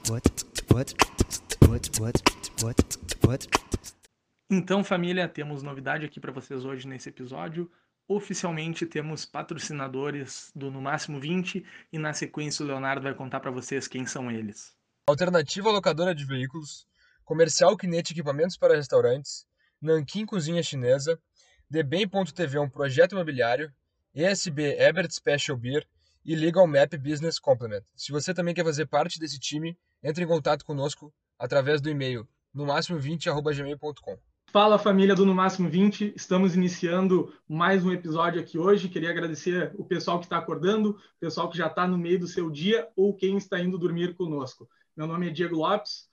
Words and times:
what 0.08 0.94
what 1.68 2.00
what 2.00 2.22
what 2.62 2.80
what 3.26 3.48
Então, 4.50 4.84
família, 4.84 5.28
temos 5.28 5.64
novidade 5.64 6.06
aqui 6.06 6.20
para 6.20 6.32
vocês 6.32 6.64
hoje 6.64 6.88
nesse 6.88 7.10
episódio. 7.10 7.70
Oficialmente 8.08 8.86
temos 8.86 9.26
patrocinadores 9.26 10.52
do 10.56 10.70
No 10.70 10.80
Máximo 10.80 11.20
20 11.20 11.66
e 11.92 11.98
na 11.98 12.14
sequência 12.14 12.64
o 12.64 12.68
Leonardo 12.68 13.02
vai 13.02 13.16
contar 13.16 13.40
para 13.40 13.50
vocês 13.50 13.88
quem 13.88 14.06
são 14.06 14.30
eles. 14.30 14.76
Alternativa 15.08 15.72
locadora 15.72 16.14
de 16.14 16.24
veículos, 16.24 16.88
Comercial 17.24 17.76
Kinete 17.76 18.14
Equipamentos 18.14 18.56
para 18.56 18.76
Restaurantes, 18.76 19.48
Nankin 19.82 20.28
Cozinha 20.28 20.62
Chinesa, 20.62 21.20
Debem.tv 21.68 22.60
um 22.60 22.70
projeto 22.70 23.14
imobiliário, 23.14 23.74
ESB 24.16 24.78
Ebert 24.80 25.12
Special 25.12 25.58
Beer 25.58 25.86
e 26.24 26.38
Legal 26.38 26.66
Map 26.66 26.94
Business 26.98 27.38
Complement. 27.38 27.82
Se 27.94 28.14
você 28.14 28.34
também 28.34 28.56
quer 28.56 28.64
fazer 28.64 28.86
parte 28.86 29.20
desse 29.20 29.38
time, 29.38 29.78
entre 30.02 30.24
em 30.24 30.28
contato 30.28 30.64
conosco 30.64 31.14
através 31.38 31.82
do 31.82 31.90
e-mail 31.90 32.26
no 32.54 32.66
máximo 32.66 32.98
20@gmail.com. 32.98 34.18
Fala 34.54 34.80
família 34.80 35.14
do 35.14 35.26
No 35.26 35.36
Máximo 35.36 35.70
20, 35.70 36.14
estamos 36.16 36.56
iniciando 36.56 37.34
mais 37.46 37.84
um 37.86 37.92
episódio 37.92 38.40
aqui 38.40 38.58
hoje. 38.58 38.88
Queria 38.88 39.10
agradecer 39.10 39.74
o 39.76 39.84
pessoal 39.84 40.18
que 40.18 40.28
está 40.28 40.38
acordando, 40.38 40.92
o 40.92 41.20
pessoal 41.20 41.50
que 41.50 41.58
já 41.58 41.68
está 41.68 41.86
no 41.86 41.98
meio 41.98 42.18
do 42.18 42.28
seu 42.28 42.50
dia 42.50 42.88
ou 42.96 43.14
quem 43.14 43.36
está 43.36 43.60
indo 43.60 43.78
dormir 43.78 44.16
conosco. 44.16 44.70
Meu 44.96 45.08
nome 45.08 45.28
é 45.28 45.30
Diego 45.30 45.58
Lopes, 45.58 46.08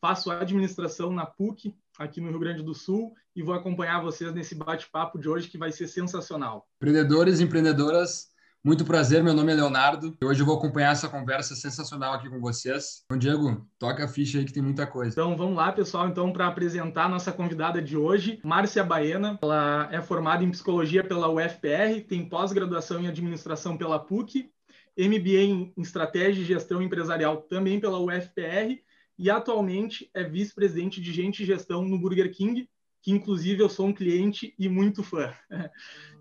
faço 0.00 0.30
administração 0.30 1.12
na 1.12 1.26
PUC, 1.26 1.74
aqui 1.98 2.20
no 2.20 2.30
Rio 2.30 2.38
Grande 2.38 2.62
do 2.62 2.74
Sul, 2.74 3.12
e 3.34 3.42
vou 3.42 3.54
acompanhar 3.54 4.00
vocês 4.00 4.32
nesse 4.32 4.54
bate-papo 4.54 5.18
de 5.18 5.28
hoje 5.28 5.48
que 5.48 5.58
vai 5.58 5.72
ser 5.72 5.88
sensacional. 5.88 6.66
Empreendedores 6.80 7.40
e 7.40 7.44
empreendedoras, 7.44 8.28
muito 8.64 8.84
prazer, 8.84 9.22
meu 9.22 9.34
nome 9.34 9.52
é 9.52 9.56
Leonardo 9.56 10.16
e 10.20 10.24
hoje 10.24 10.40
eu 10.40 10.46
vou 10.46 10.56
acompanhar 10.56 10.92
essa 10.92 11.08
conversa 11.08 11.54
sensacional 11.54 12.14
aqui 12.14 12.28
com 12.28 12.40
vocês. 12.40 13.02
Então, 13.04 13.18
Diego, 13.18 13.66
toca 13.78 14.04
a 14.04 14.08
ficha 14.08 14.38
aí 14.38 14.44
que 14.44 14.52
tem 14.52 14.62
muita 14.62 14.86
coisa. 14.86 15.12
Então, 15.12 15.36
vamos 15.36 15.56
lá, 15.56 15.72
pessoal, 15.72 16.08
então 16.08 16.32
para 16.32 16.46
apresentar 16.46 17.04
a 17.04 17.08
nossa 17.08 17.32
convidada 17.32 17.80
de 17.80 17.96
hoje, 17.96 18.40
Márcia 18.44 18.84
Baena. 18.84 19.38
Ela 19.42 19.88
é 19.90 20.00
formada 20.00 20.44
em 20.44 20.50
psicologia 20.50 21.02
pela 21.02 21.28
UFPR, 21.28 22.04
tem 22.08 22.28
pós-graduação 22.28 23.00
em 23.00 23.08
administração 23.08 23.76
pela 23.76 23.98
PUC, 23.98 24.50
MBA 24.98 25.42
em 25.42 25.72
estratégia 25.78 26.42
e 26.42 26.44
gestão 26.44 26.82
empresarial 26.82 27.36
também 27.38 27.78
pela 27.78 28.00
UFPR 28.00 28.80
e 29.18 29.30
atualmente 29.30 30.08
é 30.14 30.22
vice-presidente 30.22 31.00
de 31.00 31.12
gente 31.12 31.42
e 31.42 31.46
gestão 31.46 31.82
no 31.82 31.98
Burger 31.98 32.32
King, 32.32 32.68
que 33.02 33.10
inclusive 33.10 33.62
eu 33.62 33.68
sou 33.68 33.86
um 33.86 33.92
cliente 33.92 34.54
e 34.58 34.68
muito 34.68 35.02
fã. 35.02 35.32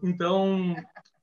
Então, 0.03 0.75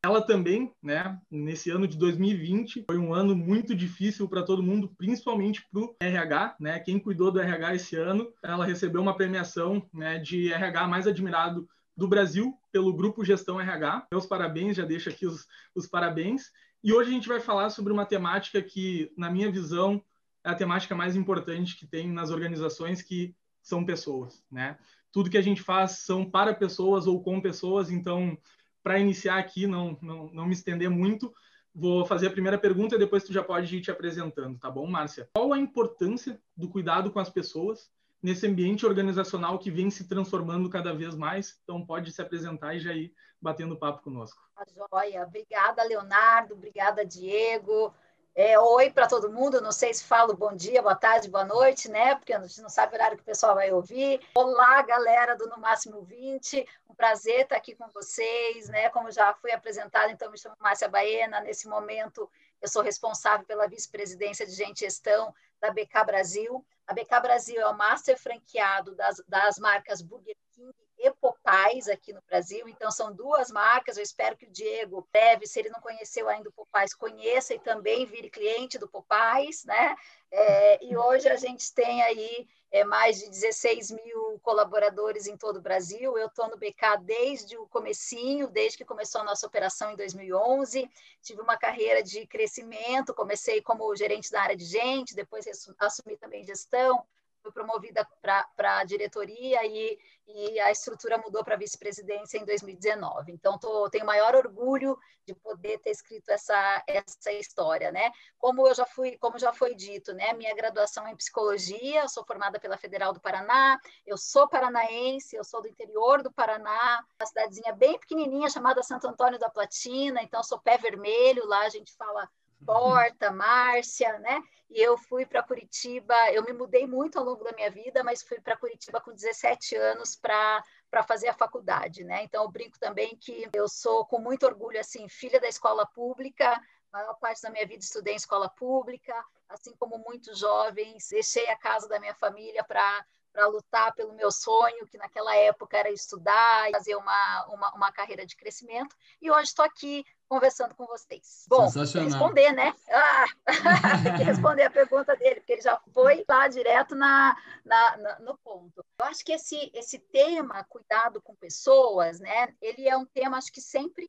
ela 0.05 0.21
também, 0.21 0.73
né, 0.83 1.17
nesse 1.31 1.71
ano 1.71 1.87
de 1.87 1.97
2020, 1.97 2.85
foi 2.91 2.99
um 2.99 3.15
ano 3.15 3.37
muito 3.37 3.73
difícil 3.73 4.29
para 4.29 4.43
todo 4.43 4.65
mundo, 4.65 4.93
principalmente 4.99 5.65
para 5.71 5.81
o 5.81 5.97
RH, 6.01 6.57
né? 6.59 6.81
Quem 6.81 6.99
cuidou 6.99 7.31
do 7.31 7.39
RH 7.39 7.77
esse 7.77 7.95
ano, 7.95 8.31
ela 8.43 8.67
recebeu 8.67 9.01
uma 9.01 9.17
premiação 9.17 9.89
né, 9.95 10.19
de 10.19 10.53
RH 10.53 10.89
mais 10.89 11.07
admirado 11.07 11.69
do 11.97 12.09
Brasil 12.09 12.53
pelo 12.73 12.93
Grupo 12.93 13.25
Gestão 13.25 13.61
RH. 13.61 14.09
Meus 14.11 14.27
parabéns, 14.27 14.77
já 14.77 14.85
deixo 14.85 15.09
aqui 15.09 15.25
os, 15.25 15.47
os 15.75 15.87
parabéns. 15.87 16.51
E 16.83 16.93
hoje 16.93 17.11
a 17.11 17.13
gente 17.13 17.29
vai 17.29 17.41
falar 17.41 17.71
sobre 17.71 17.93
uma 17.93 18.05
temática 18.05 18.61
que, 18.61 19.11
na 19.17 19.31
minha 19.31 19.51
visão, 19.51 20.05
é 20.45 20.51
a 20.51 20.55
temática 20.55 20.95
mais 20.95 21.17
importante 21.17 21.77
que 21.77 21.87
tem 21.87 22.07
nas 22.09 22.31
organizações, 22.31 23.03
que 23.03 23.35
são 23.63 23.85
pessoas, 23.85 24.45
né? 24.51 24.79
Tudo 25.11 25.31
que 25.31 25.39
a 25.39 25.43
gente 25.43 25.63
faz 25.63 25.93
são 25.99 26.29
para 26.29 26.55
pessoas 26.55 27.07
ou 27.07 27.23
com 27.23 27.41
pessoas, 27.41 27.91
então 27.91 28.37
para 28.83 28.99
iniciar 28.99 29.39
aqui, 29.39 29.67
não, 29.67 29.99
não, 30.03 30.29
não 30.31 30.47
me 30.47 30.53
estender 30.53 30.91
muito, 30.91 31.33
vou 31.75 32.05
fazer 32.05 32.27
a 32.27 32.31
primeira 32.31 32.59
pergunta 32.59 32.95
e 32.95 32.99
depois 32.99 33.25
tu 33.25 33.33
já 33.33 33.43
pode 33.43 33.75
ir 33.75 33.81
te 33.81 33.91
apresentando, 33.91 34.59
tá 34.59 34.71
bom, 34.71 34.87
Márcia? 34.87 35.31
Qual 35.35 35.53
a 35.53 35.59
importância 35.59 36.39
do 36.55 36.69
cuidado 36.69 37.11
com 37.11 37.19
as 37.19 37.31
pessoas 37.31 37.91
nesse 38.23 38.47
ambiente 38.47 38.85
organizacional 38.85 39.59
que 39.59 39.71
vem 39.71 39.91
se 39.91 40.07
transformando 40.07 40.69
cada 40.69 40.93
vez 40.93 41.15
mais? 41.15 41.59
Então, 41.63 41.85
pode 41.85 42.13
se 42.13 42.21
apresentar 42.21 42.75
e 42.75 42.81
já 42.81 42.93
ir 42.93 43.13
batendo 43.41 43.77
papo 43.77 44.03
conosco. 44.03 44.41
A 44.57 44.65
joia. 44.67 45.25
Obrigada, 45.27 45.83
Leonardo. 45.83 46.55
Obrigada, 46.55 47.05
Diego. 47.05 47.93
É, 48.37 48.59
oi 48.59 48.91
para 48.91 49.07
todo 49.07 49.31
mundo, 49.31 49.61
não 49.61 49.71
sei 49.71 49.95
se 49.95 50.03
falo 50.03 50.37
bom 50.37 50.53
dia, 50.57 50.83
boa 50.83 50.97
tarde, 50.97 51.31
boa 51.31 51.45
noite, 51.45 51.89
né? 51.89 52.17
Porque 52.17 52.33
a 52.33 52.41
gente 52.41 52.61
não 52.63 52.69
sabe 52.69 52.91
o 52.91 52.97
horário 52.97 53.17
que 53.17 53.23
o 53.23 53.27
pessoal 53.27 53.55
vai 53.55 53.71
ouvir. 53.71 54.21
Olá, 54.35 54.83
galera 54.83 55.37
do 55.37 55.47
No 55.47 55.57
Máximo 55.57 56.03
20, 56.03 56.67
um 56.91 56.95
prazer 56.97 57.43
estar 57.43 57.55
aqui 57.55 57.77
com 57.77 57.87
vocês, 57.91 58.69
né? 58.69 58.91
Como 58.91 59.09
já 59.13 59.33
fui 59.35 59.53
apresentada, 59.53 60.11
então 60.11 60.33
me 60.33 60.37
chamo 60.37 60.57
Márcia 60.59 60.89
Baena. 60.89 61.39
Nesse 61.43 61.69
momento, 61.69 62.29
eu 62.61 62.67
sou 62.69 62.83
responsável 62.83 63.47
pela 63.47 63.69
vice-presidência 63.69 64.45
de 64.45 64.53
gente 64.53 64.81
gestão 64.81 65.33
da 65.61 65.71
BK 65.71 66.05
Brasil. 66.05 66.67
A 66.89 66.93
BK 66.93 67.21
Brasil 67.23 67.61
é 67.61 67.69
o 67.69 67.79
master 67.79 68.19
franqueado 68.19 68.97
das, 68.97 69.23
das 69.29 69.61
marcas 69.61 70.03
Burger 70.03 70.37
King 70.51 70.75
e 71.05 71.13
Popais 71.13 71.89
aqui 71.89 72.13
no 72.13 72.23
Brasil. 72.23 72.67
Então, 72.69 72.91
são 72.91 73.13
duas 73.13 73.51
marcas. 73.51 73.97
Eu 73.97 74.03
espero 74.03 74.37
que 74.37 74.47
o 74.47 74.51
Diego, 74.51 75.07
breve, 75.13 75.47
se 75.47 75.59
ele 75.59 75.69
não 75.69 75.81
conheceu 75.81 76.29
ainda 76.29 76.49
o 76.49 76.53
Popais, 76.53 76.95
conheça 76.95 77.55
e 77.55 77.59
também 77.59 78.07
vire 78.07 78.31
cliente 78.31 78.79
do 78.79 78.89
Popais, 78.89 79.65
né? 79.65 79.95
É, 80.31 80.85
e 80.85 80.97
hoje 80.97 81.29
a 81.29 81.37
gente 81.37 81.73
tem 81.73 82.03
aí 82.03 82.49
é, 82.73 82.83
mais 82.85 83.21
de 83.21 83.31
16 83.31 83.93
mil 83.93 84.41
colaboradores 84.43 85.27
em 85.27 85.37
todo 85.37 85.59
o 85.59 85.63
Brasil. 85.63 86.19
Eu 86.19 86.27
estou 86.27 86.49
no 86.49 86.57
BK 86.57 86.99
desde 87.03 87.57
o 87.57 87.69
comecinho, 87.69 88.49
desde 88.49 88.79
que 88.79 88.85
começou 88.85 89.21
a 89.21 89.25
nossa 89.25 89.47
operação 89.47 89.93
em 89.93 89.97
2011. 89.97 90.91
Tive 91.23 91.41
uma 91.41 91.57
carreira 91.57 92.03
de 92.03 92.27
crescimento, 92.27 93.15
comecei 93.15 93.63
como 93.63 93.95
gerente 93.95 94.31
da 94.31 94.43
área 94.43 94.57
de 94.57 94.65
gente, 94.65 95.15
depois 95.15 95.47
assumi 95.79 96.17
também 96.17 96.43
gestão, 96.43 97.07
promovida 97.53 98.07
para 98.21 98.79
a 98.79 98.85
diretoria 98.85 99.65
e, 99.67 99.99
e, 100.27 100.61
a 100.61 100.71
estrutura 100.71 101.19
mudou 101.19 101.45
para 101.45 101.57
vice-presidência 101.57 102.39
em 102.39 102.45
2019. 102.45 103.33
Então, 103.33 103.59
tô, 103.59 103.89
tenho 103.91 104.07
maior 104.07 104.35
orgulho 104.35 104.99
de 105.27 105.35
poder 105.35 105.79
ter 105.79 105.91
escrito 105.91 106.29
essa, 106.31 106.83
essa 106.87 107.33
história, 107.33 107.91
né? 107.91 108.11
Como 108.39 108.67
eu 108.67 108.75
já 108.75 108.85
fui, 108.85 109.17
como 109.19 109.39
já 109.39 109.53
foi 109.53 109.75
dito, 109.75 110.13
né? 110.13 110.33
Minha 110.35 110.55
graduação 110.55 111.07
é 111.07 111.13
em 111.13 111.17
psicologia, 111.17 112.09
sou 112.09 112.25
formada 112.25 112.61
pela 112.61 112.77
Federal 112.77 113.13
do 113.13 113.21
Paraná, 113.21 113.79
eu 114.07 114.17
sou 114.17 114.49
paranaense, 114.49 115.37
eu 115.37 115.45
sou 115.45 115.63
do 115.63 115.69
interior 115.69 116.23
do 116.23 116.33
Paraná, 116.33 117.05
uma 117.19 117.27
cidadezinha 117.27 117.73
bem 117.75 117.99
pequenininha 117.99 118.49
chamada 118.51 118.83
Santo 118.83 119.07
Antônio 119.09 119.39
da 119.39 119.49
Platina, 119.49 120.23
então 120.23 120.43
sou 120.43 120.59
pé 120.59 120.77
vermelho, 120.77 121.47
lá 121.47 121.61
a 121.61 121.69
gente 121.69 121.95
fala 121.95 122.29
Porta, 122.65 123.31
Márcia, 123.31 124.19
né? 124.19 124.43
E 124.71 124.81
eu 124.81 124.97
fui 124.97 125.25
para 125.25 125.43
Curitiba, 125.43 126.15
eu 126.33 126.43
me 126.43 126.53
mudei 126.53 126.87
muito 126.87 127.19
ao 127.19 127.25
longo 127.25 127.45
da 127.45 127.53
minha 127.53 127.71
vida, 127.71 128.03
mas 128.03 128.23
fui 128.23 128.41
para 128.41 128.57
Curitiba 128.57 129.01
com 129.01 129.13
17 129.13 129.77
anos 129.77 130.17
para 130.17 130.63
para 130.91 131.03
fazer 131.03 131.27
a 131.27 131.35
faculdade, 131.35 132.05
né? 132.05 132.23
Então 132.23 132.45
eu 132.45 132.51
brinco 132.51 132.79
também 132.79 133.17
que 133.17 133.49
eu 133.53 133.69
sou 133.69 134.07
com 134.07 134.21
muito 134.21 134.47
orgulho 134.47 134.79
assim, 134.79 135.09
filha 135.09 135.41
da 135.41 135.49
escola 135.49 135.85
pública, 135.85 136.53
a 136.93 136.99
maior 136.99 137.15
parte 137.15 137.43
da 137.43 137.51
minha 137.51 137.67
vida 137.67 137.83
estudei 137.83 138.15
em 138.15 138.17
escola 138.17 138.49
pública, 138.49 139.13
assim 139.49 139.75
como 139.77 139.99
muitos 139.99 140.39
jovens, 140.39 141.09
deixei 141.11 141.49
a 141.49 141.59
casa 141.59 141.89
da 141.89 141.99
minha 141.99 142.15
família 142.15 142.63
para 142.63 143.05
para 143.35 143.49
lutar 143.49 143.93
pelo 143.97 144.13
meu 144.13 144.31
sonho, 144.31 144.87
que 144.87 144.97
naquela 144.97 145.35
época 145.35 145.77
era 145.77 145.91
estudar, 145.91 146.71
fazer 146.71 146.95
uma, 146.95 147.47
uma, 147.49 147.75
uma 147.75 147.93
carreira 147.93 148.25
de 148.25 148.37
crescimento. 148.37 148.95
E 149.21 149.29
hoje 149.29 149.49
estou 149.49 149.65
aqui 149.65 150.05
conversando 150.35 150.75
com 150.75 150.85
vocês. 150.85 151.47
Bom, 151.49 151.69
responder, 151.69 152.53
né? 152.53 152.75
Ah, 152.91 153.25
tem 154.03 154.17
que 154.17 154.23
responder 154.25 154.65
a 154.65 154.71
pergunta 154.71 155.15
dele, 155.15 155.37
porque 155.37 155.53
ele 155.53 155.63
já 155.63 155.81
foi 155.93 156.25
lá 156.29 156.49
direto 156.49 156.97
na, 156.97 157.37
na, 157.65 157.97
na, 157.99 158.19
no 158.19 158.37
ponto. 158.39 158.85
Eu 158.99 159.07
acho 159.07 159.25
que 159.25 159.33
esse, 159.33 159.71
esse 159.73 160.01
tema, 160.01 160.65
cuidado 160.65 161.23
com 161.23 161.37
pessoas, 161.37 162.19
né? 162.19 162.53
Ele 162.61 162.89
é 162.89 162.97
um 162.97 163.07
tema, 163.07 163.39
acho 163.39 163.53
que 163.53 163.61
sempre 163.61 164.09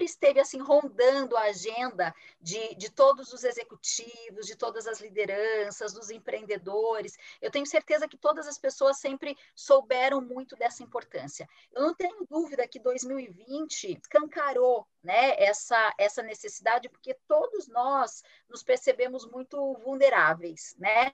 esteve 0.00 0.40
assim, 0.40 0.58
rondando 0.58 1.36
a 1.36 1.42
agenda 1.42 2.12
de, 2.40 2.74
de 2.74 2.90
todos 2.90 3.32
os 3.32 3.44
executivos, 3.44 4.46
de 4.46 4.56
todas 4.56 4.88
as 4.88 5.00
lideranças, 5.00 5.92
dos 5.92 6.10
empreendedores. 6.10 7.16
Eu 7.40 7.50
tenho 7.50 7.66
certeza 7.66 8.08
que 8.08 8.16
todas 8.16 8.48
as 8.48 8.58
pessoas 8.58 8.98
sempre 8.98 9.36
souberam 9.54 10.20
muito 10.20 10.56
dessa 10.56 10.82
importância. 10.82 11.48
Eu 11.72 11.82
não 11.82 11.94
tenho 11.94 12.26
dúvida 12.28 12.66
que 12.66 12.80
2020 12.80 14.00
escancarou 14.00 14.84
né, 15.02 15.34
essa, 15.42 15.94
essa 15.98 16.22
necessidade, 16.22 16.88
porque 16.88 17.14
todos 17.26 17.68
nós 17.68 18.22
nos 18.48 18.62
percebemos 18.62 19.26
muito 19.26 19.74
vulneráveis, 19.82 20.74
né? 20.78 21.12